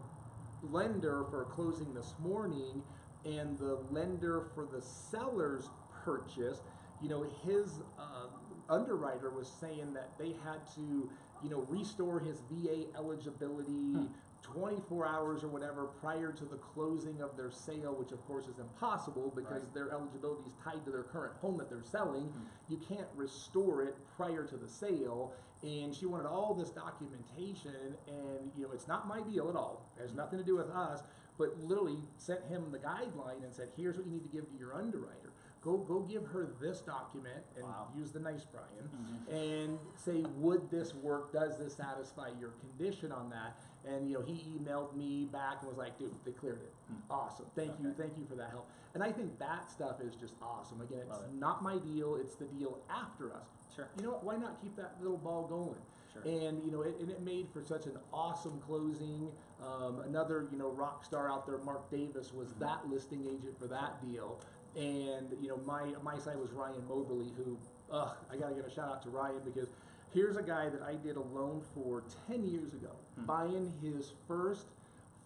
[0.68, 2.82] lender for a closing this morning,
[3.24, 5.68] and the lender for the seller's
[6.04, 6.60] purchase,
[7.02, 8.26] you know, his uh,
[8.68, 11.10] underwriter was saying that they had to,
[11.42, 14.06] you know, restore his VA eligibility hmm.
[14.42, 18.58] 24 hours or whatever prior to the closing of their sale, which of course is
[18.58, 19.74] impossible because Right.
[19.74, 22.28] their eligibility is tied to their current home that they're selling.
[22.28, 22.42] Hmm.
[22.68, 25.32] You can't restore it prior to the sale.
[25.62, 29.90] And she wanted all this documentation, and you know, it's not my deal at all.
[29.96, 30.18] It has hmm.
[30.18, 31.02] nothing to do with us.
[31.38, 34.56] But literally sent him the guideline and said, "Here's what you need to give to
[34.56, 35.32] your underwriter.
[35.66, 37.88] Go, go, give her this document and Wow.
[37.96, 38.88] use the nice Brian,
[39.28, 39.32] Mhm.
[39.66, 41.32] and say, would this work?
[41.32, 43.58] Does this satisfy your condition on that?
[43.84, 46.72] And you know, he emailed me back and was like, dude, they cleared it.
[47.10, 47.46] Awesome.
[47.56, 48.68] Thank you, thank you for that help.
[48.94, 50.80] And I think that stuff is just awesome.
[50.82, 51.34] Again, it's it.
[51.34, 53.48] not my deal, it's the deal after us.
[53.74, 53.88] Sure.
[53.96, 54.22] You know what?
[54.22, 55.82] Why not keep that little ball going?
[56.12, 56.22] Sure.
[56.22, 59.32] And you know, it, and it made for such an awesome closing.
[59.60, 62.60] Um, another, you know, rock star out there, Mark Davis, was Mm-hmm.
[62.60, 64.38] that listing agent for that deal.
[64.76, 67.56] And you know, my my side was Ryan Moberly, who,
[67.90, 69.68] ugh, I gotta give a shout out to Ryan because
[70.12, 73.24] here's a guy that I did a loan for ten years ago, Hmm.
[73.26, 74.66] buying his first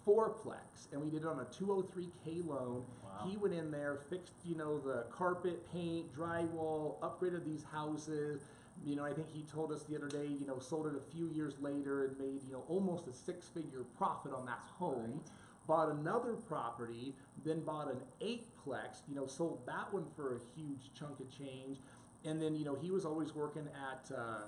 [0.07, 2.85] fourplex, and we did it on a 203k loan.
[3.05, 3.29] Wow.
[3.29, 8.43] He went in there, fixed, you know, the carpet, paint, drywall, upgraded these houses.
[8.83, 11.15] You know, I think he told us the other day, you know, sold it a
[11.15, 15.13] few years later and made, you know, almost a six-figure profit on that home.
[15.13, 15.31] Right.
[15.67, 20.91] Bought another property, then bought an eightplex, you know, sold that one for a huge
[20.99, 21.79] chunk of change.
[22.25, 24.45] And then, you know, he was always working at, uh, uh,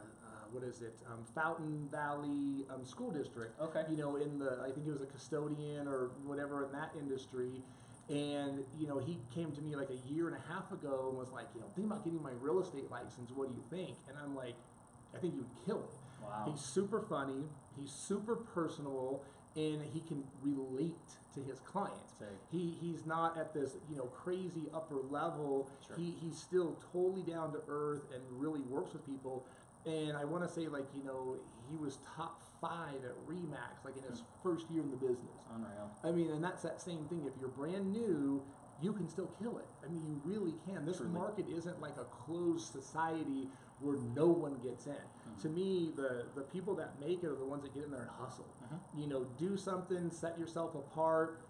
[0.50, 3.84] what is it, um, Fountain Valley um, School District Okay.
[3.90, 7.62] you know, in the, I think he was a custodian or whatever in that industry.
[8.10, 11.18] And, you know, he came to me like a year and a half ago and
[11.18, 13.30] was like, you know, think about getting my real estate license.
[13.34, 13.96] What do you think?
[14.08, 14.56] And I'm like,
[15.14, 15.94] I think you'd kill it.
[16.22, 16.50] Wow.
[16.50, 17.44] He's super funny,
[17.78, 19.24] he's super personable,
[19.56, 20.94] and he can relate
[21.34, 22.12] to his clients.
[22.50, 25.68] He, he's not at this, you know, crazy upper level.
[25.86, 25.96] Sure.
[25.96, 29.44] He, he's still totally down to earth and really works with people.
[29.86, 31.36] And I want to say, like, you know,
[31.70, 34.48] he was top five at Remax, like in his hmm.
[34.48, 35.42] first year in the business.
[35.54, 35.90] unreal.
[36.04, 37.24] I mean, and that's that same thing.
[37.26, 38.42] If you're brand new,
[38.80, 39.66] you can still kill it.
[39.84, 40.84] I mean, you really can.
[40.86, 41.12] This Truly.
[41.12, 43.48] market isn't like a closed society
[43.82, 44.94] where no one gets in.
[45.42, 48.02] To me, the the people that make it are the ones that get in there
[48.02, 48.46] and hustle.
[48.96, 51.40] You know, do something, set yourself apart,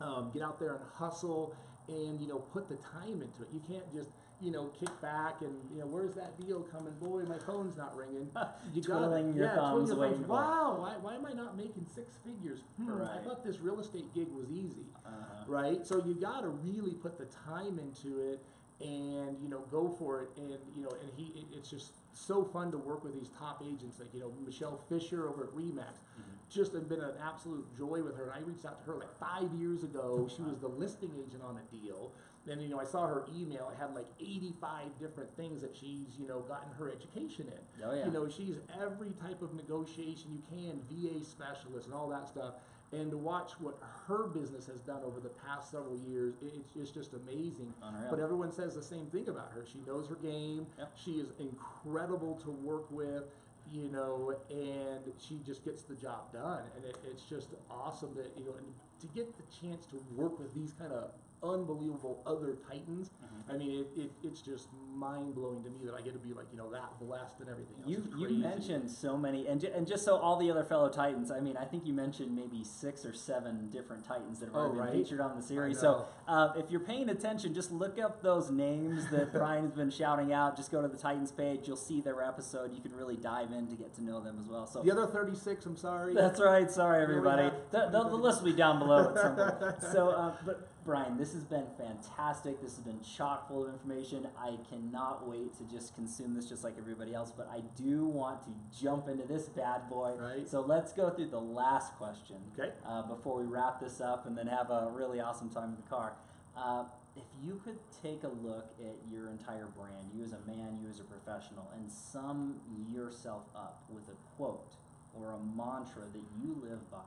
[0.00, 1.54] um, get out there and hustle,
[1.88, 3.48] and you know, put the time into it.
[3.52, 4.10] You can't just
[4.40, 6.92] you know kick back and you know, where's that deal coming?
[7.00, 8.30] Boy, my phone's not ringing.
[8.74, 10.22] You gotta- Twiddling your yeah, thumbs, your for.
[10.26, 12.60] Wow, why, why am I not making six figures?
[12.80, 15.44] Hmm, I thought this real estate gig was easy Uh-huh.
[15.46, 15.86] right?
[15.86, 18.44] So you got to really put the time into it,
[18.80, 20.28] and you know, go for it.
[20.36, 23.62] And you know, and he, it, it's just so fun to work with these top
[23.64, 25.98] agents, like you know, Michelle Fisher over at Remax.
[25.98, 26.32] Mm-hmm.
[26.48, 28.30] Just have been an absolute joy with her.
[28.30, 30.28] And I reached out to her like five years ago.
[30.34, 32.12] She was the listing agent on a deal.
[32.46, 33.72] Then you know, I saw her email.
[33.74, 37.84] It had like 85 different things that she's you know gotten her education in.
[37.84, 38.06] Oh, yeah.
[38.06, 42.54] You know, she's every type of negotiation you can, VA specialist and all that stuff.
[42.92, 46.90] And to watch what her business has done over the past several years, it's, it's
[46.90, 47.74] just amazing.
[47.82, 48.10] Unreal.
[48.10, 49.64] But everyone says the same thing about her.
[49.70, 50.66] She knows her game.
[50.78, 50.92] Yep.
[50.94, 53.24] She is incredible to work with,
[53.72, 56.62] you know, and she just gets the job done.
[56.76, 58.66] And it, it's just awesome that, you know, and
[59.00, 61.10] to get the chance to work with these kind of
[61.54, 63.10] unbelievable other titans.
[63.24, 63.52] Mm-hmm.
[63.52, 66.32] I mean, it, it, it's just mind blowing to me that I get to be
[66.32, 67.88] like, you know, that blessed and everything else.
[67.88, 71.30] You you mentioned so many, and ju- and just so all the other fellow Titans.
[71.30, 74.60] I mean, I think you mentioned maybe six or seven different Titans that have Oh,
[74.60, 74.92] already right.
[74.92, 75.78] been featured on the series.
[75.78, 79.90] So uh, if you're paying attention, just look up those names that Brian has been
[79.90, 80.56] shouting out.
[80.56, 81.68] Just go to the Titans page.
[81.68, 82.74] You'll see their episode.
[82.74, 84.66] You can really dive in to get to know them as well.
[84.66, 86.14] So The other 36, I'm sorry.
[86.14, 86.68] That's right.
[86.70, 87.50] Sorry, everybody.
[87.70, 89.74] The, the, the list will be down below at some point.
[89.92, 92.62] So, uh, but Brian, this has been fantastic.
[92.62, 94.28] This has been chock full of information.
[94.38, 97.32] I cannot wait to just consume this just like everybody else.
[97.36, 100.12] But I do want to jump into this bad boy.
[100.16, 100.48] Right.
[100.48, 102.70] So let's go through the last question Okay.
[102.86, 105.90] uh, before we wrap this up and then have a really awesome time in the
[105.90, 106.12] car.
[106.56, 106.84] Uh,
[107.16, 110.88] if you could take a look at your entire brand, you as a man, you
[110.88, 112.60] as a professional, and sum
[112.92, 114.76] yourself up with a quote
[115.14, 116.98] or a mantra that you live by,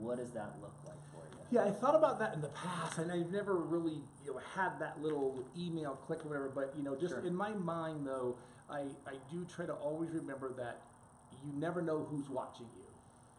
[0.00, 1.38] what does that look like for you?
[1.50, 4.78] Yeah, I thought about that in the past, and I've never really, you know, had
[4.80, 6.50] that little email click or whatever.
[6.54, 7.24] But you know, just Sure.
[7.24, 8.36] in my mind, though,
[8.70, 10.82] I I do try to always remember that
[11.44, 12.84] you never know who's watching you.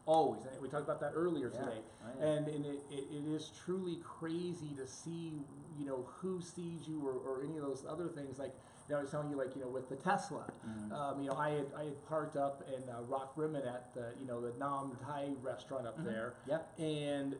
[0.09, 1.59] Always, and we talked about that earlier Yeah.
[1.59, 1.81] today.
[2.03, 2.25] Oh, yeah.
[2.25, 5.39] And and it, it, it is truly crazy to see,
[5.77, 8.39] you know, who sees you or, or any of those other things.
[8.39, 8.55] Like,
[8.87, 10.91] you know, I was telling you, like, you know, with the Tesla, Mhm.
[10.91, 14.25] um, you know, I had I had parked up in uh, Rockrimmon at the, you
[14.25, 16.05] know, the Nam Thai restaurant up Mhm.
[16.05, 16.79] there Yep.
[16.79, 17.35] and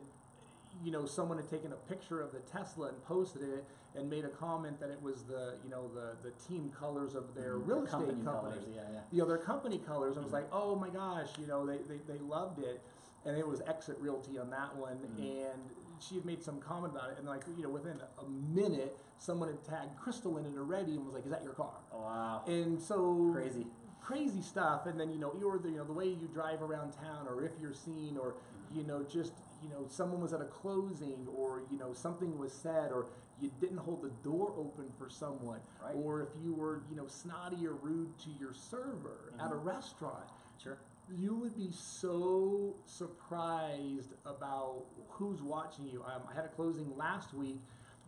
[0.84, 3.64] you know someone had taken a picture of the Tesla and posted it
[3.96, 7.34] and made a comment that it was the you know the the team colors of
[7.34, 7.66] their Mhm.
[7.66, 8.54] real The estate company company.
[8.54, 9.00] colors, yeah, yeah.
[9.10, 10.16] You know their company colors.
[10.16, 10.32] I was Mhm.
[10.34, 12.80] like, oh my gosh, you know they, they, they loved it,
[13.24, 15.18] and it was Exit Realty on that one, Mhm.
[15.52, 18.96] and she had made some comment about it, and like you know within a minute
[19.18, 21.74] someone had tagged Crystal in it already and was like, is that your car?
[21.92, 22.42] Oh, wow.
[22.46, 23.66] And so Crazy.
[24.00, 26.90] crazy stuff and then you know you're the you know the way you drive around
[26.92, 28.34] town or if you're seen or
[28.72, 32.52] you know just you know someone was at a closing or you know something was
[32.52, 33.06] said or
[33.40, 35.94] you didn't hold the door open for someone Right.
[35.94, 39.64] or if you were you know snotty or rude to your server at a Mhm.
[39.64, 40.78] restaurant Sure.
[41.10, 46.02] you would be so surprised about who's watching you.
[46.04, 47.60] Um, I had a closing last week,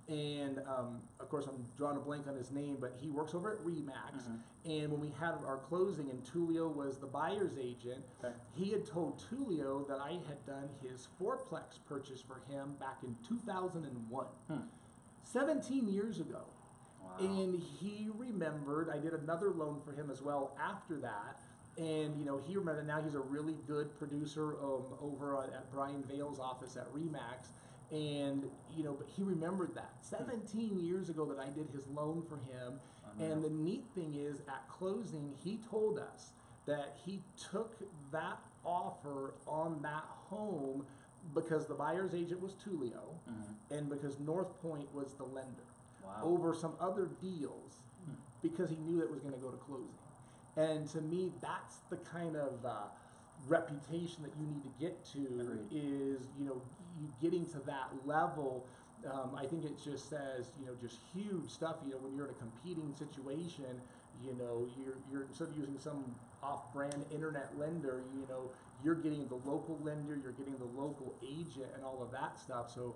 [0.08, 3.52] and um, of course, I'm drawing a blank on his name, but he works over
[3.52, 4.22] at Remax.
[4.28, 4.38] Mhm.
[4.64, 8.34] And when we had our closing, and Tulio was the buyer's agent, Okay.
[8.54, 13.16] he had told Tulio that I had done his fourplex purchase for him back in
[13.28, 14.66] 2001, Hmm.
[15.22, 16.42] 17 years ago.
[17.02, 17.16] Wow.
[17.18, 21.42] And he remembered, I did another loan for him as well after that.
[21.78, 25.70] And, you know, he remembered now he's a really good producer um, over at, at
[25.72, 27.48] Brian Vale's office at Remax.
[27.92, 32.22] And, you know, but he remembered that 17 years ago that I did his loan
[32.28, 32.80] for him.
[33.20, 36.30] And the neat thing is, at closing, he told us
[36.66, 37.76] that he took
[38.10, 40.86] that offer on that home
[41.34, 43.54] because the buyer's agent was Tulio Mhm.
[43.70, 45.62] and because Northpointe was the lender
[46.02, 46.20] Wow.
[46.22, 47.80] over some other deals
[48.40, 49.94] because he knew that was going to go to closing.
[50.56, 52.88] And to me, that's the kind of uh,
[53.46, 55.68] reputation that you need to get to Agreed.
[55.70, 56.60] is, you know,
[57.00, 58.66] you getting to that level.
[59.10, 61.76] Um, I think it just says, you know, just huge stuff.
[61.84, 63.80] You know, when you're in a competing situation,
[64.24, 66.04] you know, you're, you're instead of using some
[66.42, 68.50] off-brand internet lender, you know,
[68.84, 72.70] you're getting the local lender, you're getting the local agent, and all of that stuff.
[72.72, 72.94] So,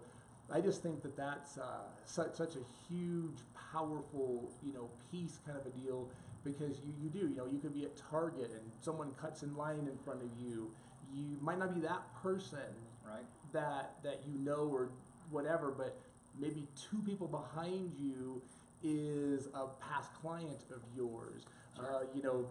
[0.51, 3.39] I just think that that's uh, such such a huge,
[3.73, 6.09] powerful, you know, piece kind of a deal
[6.45, 9.57] because you, you do, you know, you could be at Target and someone cuts in
[9.57, 10.71] line in front of you.
[11.13, 12.61] You might not be that person
[13.09, 13.25] Right.
[13.53, 14.91] that that you know or
[15.31, 15.97] whatever, but
[16.39, 18.43] maybe two people behind you
[18.83, 21.47] is a past client of yours.
[21.79, 22.47] Uh, you know,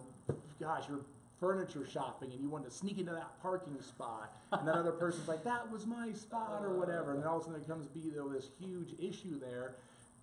[0.60, 1.00] gosh, you're
[1.38, 5.28] furniture shopping and you want to sneak into that parking spot, and that other person's
[5.28, 7.86] like, "That was my spot" or whatever, and then all of a sudden there comes
[7.86, 9.76] be though this huge issue there.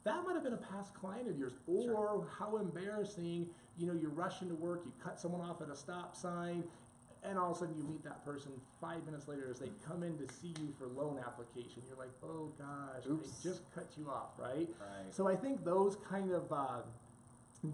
[0.04, 3.48] That might have been a past client of yours, or how embarrassing.
[3.78, 6.64] You know, you're rushing to work, you cut someone off at a stop sign,
[7.24, 8.52] and all of a sudden you meet that person
[8.82, 11.82] five minutes later as they come in to see you for loan application.
[11.88, 13.30] You're like, oh gosh, Oops.
[13.30, 14.70] they just cut you off, right?
[14.80, 15.12] Right.
[15.12, 16.82] So I think those kind of uh,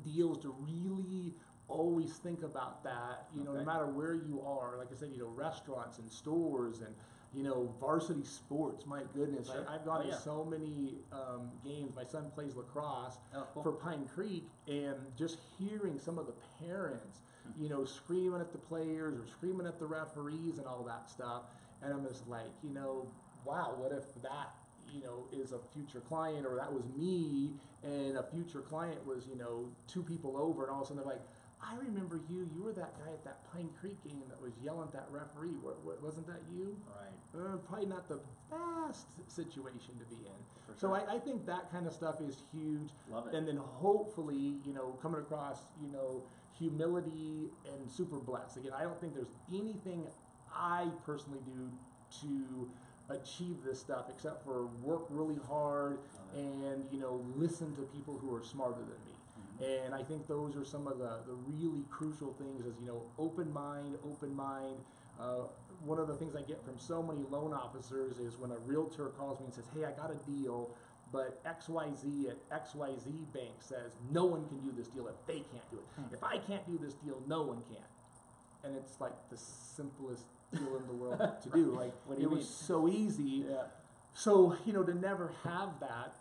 [0.05, 1.33] deals to really
[1.67, 3.27] always think about that.
[3.35, 3.59] You know, Okay.
[3.59, 6.93] no matter where you are, like I said, you know, restaurants and stores and
[7.31, 8.87] you know, varsity sports.
[8.87, 9.63] My goodness, Sure.
[9.69, 10.15] I, I've gone Oh, yeah.
[10.15, 11.95] to so many um, games.
[11.95, 13.61] My son plays lacrosse Oh, cool.
[13.61, 16.33] for Pine Creek, and just hearing some of the
[16.65, 17.19] parents.
[17.57, 21.43] You know, screaming at the players or screaming at the referees and all that stuff,
[21.81, 23.07] and I'm just like, you know,
[23.45, 24.53] wow, what if that,
[24.93, 27.51] you know, is a future client, or that was me,
[27.83, 31.03] and a future client was, you know, two people over, and all of a sudden
[31.03, 31.21] they're like.
[31.61, 32.49] I remember you.
[32.55, 35.57] You were that guy at that Pine Creek game that was yelling at that referee.
[35.61, 36.73] What, what, wasn't that you?
[36.87, 37.11] Right.
[37.35, 40.39] Uh, probably not the best situation to be in.
[40.65, 41.03] For So sure.
[41.05, 42.91] I, I think that kind of stuff is huge.
[43.11, 43.33] Love it.
[43.35, 46.23] And then hopefully, you know, coming across, you know,
[46.59, 48.57] humility and super blessed.
[48.57, 50.05] Again, I don't think there's anything
[50.53, 51.69] I personally do
[52.21, 52.69] to
[53.09, 55.99] achieve this stuff except for work really hard
[56.35, 59.15] and, you know, listen to people who are smarter than me.
[59.61, 59.85] Mhm.
[59.85, 63.01] And I think those are some of the, the really crucial things is, you know,
[63.17, 64.77] open mind, open mind.
[65.19, 65.47] Uh,
[65.85, 69.07] one of the things I get from so many loan officers is when a realtor
[69.17, 70.69] calls me and says, hey, I got a deal,
[71.11, 75.71] but XYZ at XYZ Bank says no one can do this deal if they can't
[75.71, 75.85] do it.
[75.95, 76.13] Hmm.
[76.13, 77.83] If I can't do this deal, no one can.
[78.63, 81.71] And it's like the simplest deal in the world to do.
[81.71, 82.47] Like, do it was mean?
[82.47, 83.45] so easy.
[83.49, 83.63] Yeah.
[84.13, 86.15] So, you know, to never have that,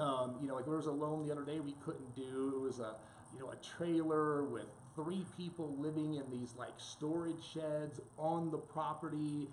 [0.00, 2.54] um, you know, like there was a loan the other day we couldn't do.
[2.56, 2.96] It was a,
[3.32, 4.66] you know, a trailer with
[4.96, 9.48] three people living in these like storage sheds on the property.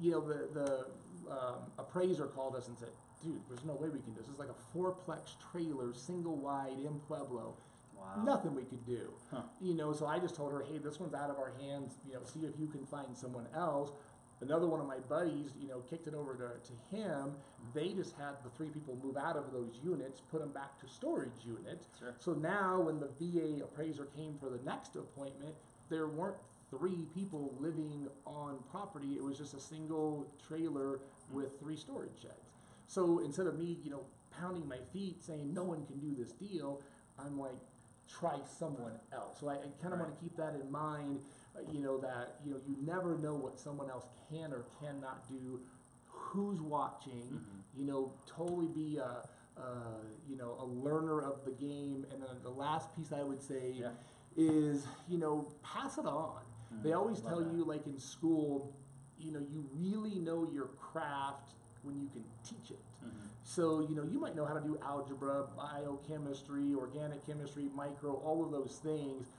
[0.00, 0.86] You know, the the
[1.30, 2.88] um, appraiser called us and said,
[3.22, 4.28] "Dude, there's no way we can do this.
[4.28, 7.54] It's like a fourplex trailer, single wide in Pueblo.
[7.96, 8.22] Wow.
[8.24, 9.42] Nothing we could do." Huh.
[9.60, 11.98] You know, so I just told her, "Hey, this one's out of our hands.
[12.06, 13.92] You know, see if you can find someone else."
[14.40, 17.32] Another one of my buddies, you know, kicked it over to, to him.
[17.32, 17.78] Mm-hmm.
[17.78, 20.88] They just had the three people move out of those units, put them back to
[20.88, 21.88] storage units.
[21.98, 22.14] Sure.
[22.18, 25.54] So now, when the VA appraiser came for the next appointment,
[25.90, 26.36] there weren't
[26.70, 29.14] three people living on property.
[29.14, 31.36] It was just a single trailer mm-hmm.
[31.36, 32.49] with three storage sheds.
[32.90, 34.00] So instead of me, you know,
[34.36, 36.80] pounding my feet saying no one can do this deal,
[37.20, 37.54] I'm like,
[38.08, 39.38] try someone else.
[39.38, 41.20] So I, I kind of want to keep that in mind.
[41.54, 45.28] Uh, you know that you know you never know what someone else can or cannot
[45.28, 45.60] do.
[46.08, 47.22] Who's watching?
[47.30, 47.78] Mhm.
[47.78, 49.22] You know, totally be a,
[49.56, 49.62] uh,
[50.28, 52.04] you know a learner of the game.
[52.12, 53.90] And then the last piece I would say Yeah.
[54.36, 56.42] is you know pass it on.
[56.82, 56.96] They Mhm.
[56.98, 57.52] always tell that.
[57.52, 58.74] you like in school,
[59.16, 62.78] you know, you really know your craft when you can teach it.
[63.04, 63.10] Mhm.
[63.44, 68.44] So, you know, you might know how to do algebra, biochemistry, organic chemistry, micro, all
[68.44, 69.30] of those things,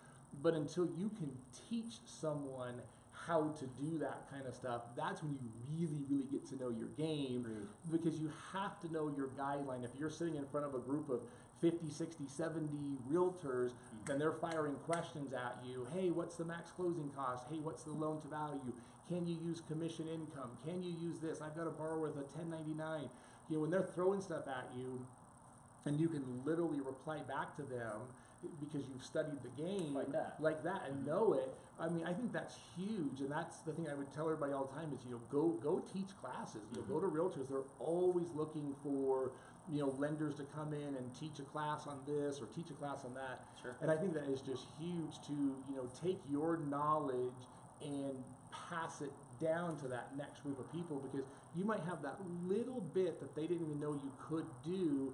[0.41, 1.31] but until you can
[1.69, 2.81] teach someone
[3.11, 6.69] how to do that kind of stuff, that's when you really, really get to know
[6.69, 7.67] your game Agreed.
[7.91, 9.83] because you have to know your guideline.
[9.83, 11.21] If you're sitting in front of a group of
[11.62, 12.68] 50, 60, 70
[13.09, 13.72] realtors,
[14.05, 15.88] then they're firing questions at you.
[15.93, 17.45] Hey, what's the max closing cost?
[17.49, 18.74] Hey, what's the loan to value?
[19.07, 20.51] Can you use commission income?
[20.66, 21.41] Can you use this?
[21.41, 23.09] I've got a borrower with a 1099.
[23.49, 25.05] You know, when they're throwing stuff at you,
[25.86, 28.01] and you can literally reply back to them
[28.59, 30.37] because you've studied the game Like that.
[30.39, 31.53] like that and know it.
[31.79, 34.65] I mean, I think that's huge, and that's the thing I would tell everybody all
[34.65, 36.61] the time is you know go go teach classes.
[36.71, 37.15] You know, go mm-hmm.
[37.15, 37.49] to realtors.
[37.49, 39.31] They're always looking for
[39.69, 42.73] you know lenders to come in and teach a class on this or teach a
[42.73, 43.45] class on that.
[43.61, 43.75] Sure.
[43.81, 47.47] And I think that is just huge to you know take your knowledge
[47.81, 48.23] and
[48.69, 51.25] pass it down to that next group of people because
[51.55, 52.17] you might have that
[52.47, 55.13] little bit that they didn't even know you could do.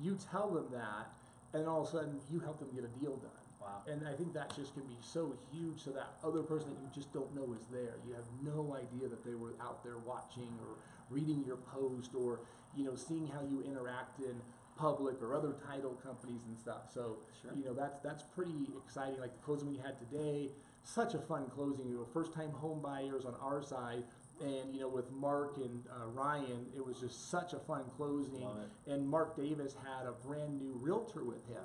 [0.00, 1.10] You tell them that,
[1.54, 3.30] and all of a sudden you help them get a deal done.
[3.60, 3.82] Wow.
[3.86, 6.88] And I think that just can be so huge so that other person that you
[6.94, 7.96] just don't know is there.
[8.06, 10.76] You have no idea that they were out there watching or
[11.10, 12.40] reading your post or,
[12.74, 14.40] you know, seeing how you interact in
[14.76, 16.90] public or other title companies and stuff.
[16.92, 17.50] So, Sure.
[17.54, 19.20] you know, that's that's pretty exciting.
[19.20, 20.52] Like the closing we had today,
[20.82, 21.86] such a fun closing.
[21.86, 24.04] You know, first time home buyers on our side.
[24.40, 28.42] And you know, with Mark and uh, Ryan, it was just such a fun closing.
[28.86, 31.62] And Mark Davis had a brand new realtor with him.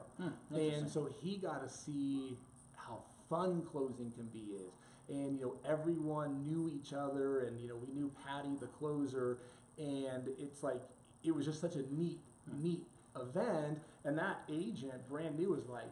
[0.49, 2.37] Hmm, And so he got to see
[2.75, 2.99] how
[3.29, 4.71] fun closing can be is.
[5.09, 9.37] And you know, everyone knew each other and you know, we knew Patty the closer
[9.77, 10.81] and it's like
[11.23, 12.19] it was just such a neat,
[12.61, 12.83] neat
[13.15, 13.79] event.
[14.03, 15.89] And that agent, brand new, was like,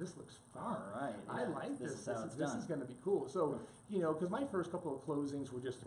[0.00, 0.64] this looks fun.
[0.64, 2.00] All right, I like this this.
[2.00, 3.28] is This, this is going to be cool.
[3.28, 3.60] So,
[3.90, 5.78] you know, because my first couple of closings were just,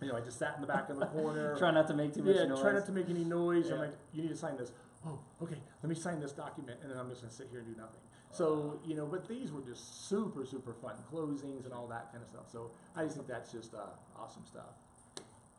[0.00, 1.56] you know, I just sat in the back of the corner.
[1.58, 2.60] Try not to make too much yeah, noise.
[2.60, 3.70] try not to make any noise.
[3.70, 4.72] I'm like, you need to sign this.
[5.06, 5.58] Oh, okay.
[5.82, 8.00] Let me sign this document, and then I'm just gonna sit here and do nothing.
[8.32, 12.22] So you know, but these were just super, super fun closings and all that kind
[12.22, 12.50] of stuff.
[12.50, 13.88] So I just think that's just uh,
[14.18, 14.76] awesome stuff.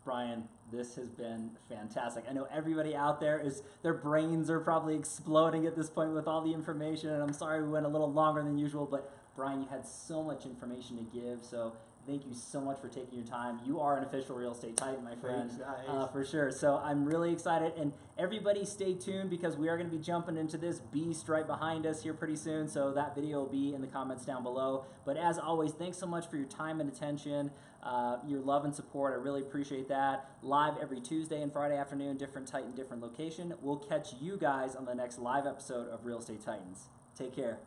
[0.04, 2.26] Brian, this has been fantastic.
[2.30, 6.28] I know everybody out there is their brains are probably exploding at this point with
[6.28, 9.62] all the information, and I'm sorry we went a little longer than usual, but Brian,
[9.62, 11.74] you had so much information to give, so
[12.08, 13.60] thank you so much for taking your time.
[13.64, 15.52] You are an official real estate titan, my friend,
[15.88, 16.52] uh, for sure.
[16.52, 20.36] So I'm really excited, and everybody stay tuned because we are going to be jumping
[20.36, 22.68] into this beast right behind us here pretty soon.
[22.68, 24.86] So that video will be in the comments down below.
[25.06, 27.52] But as always, thanks so much for your time and attention,
[27.84, 29.14] uh, your love and support.
[29.14, 30.32] I really appreciate that.
[30.42, 33.54] Live every Tuesday and Friday afternoon, different Titan, different location.
[33.62, 36.90] We'll catch you guys on the next live episode of Real Estate Titans.
[37.18, 37.60] Take care.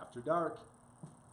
[0.00, 0.69] After dark.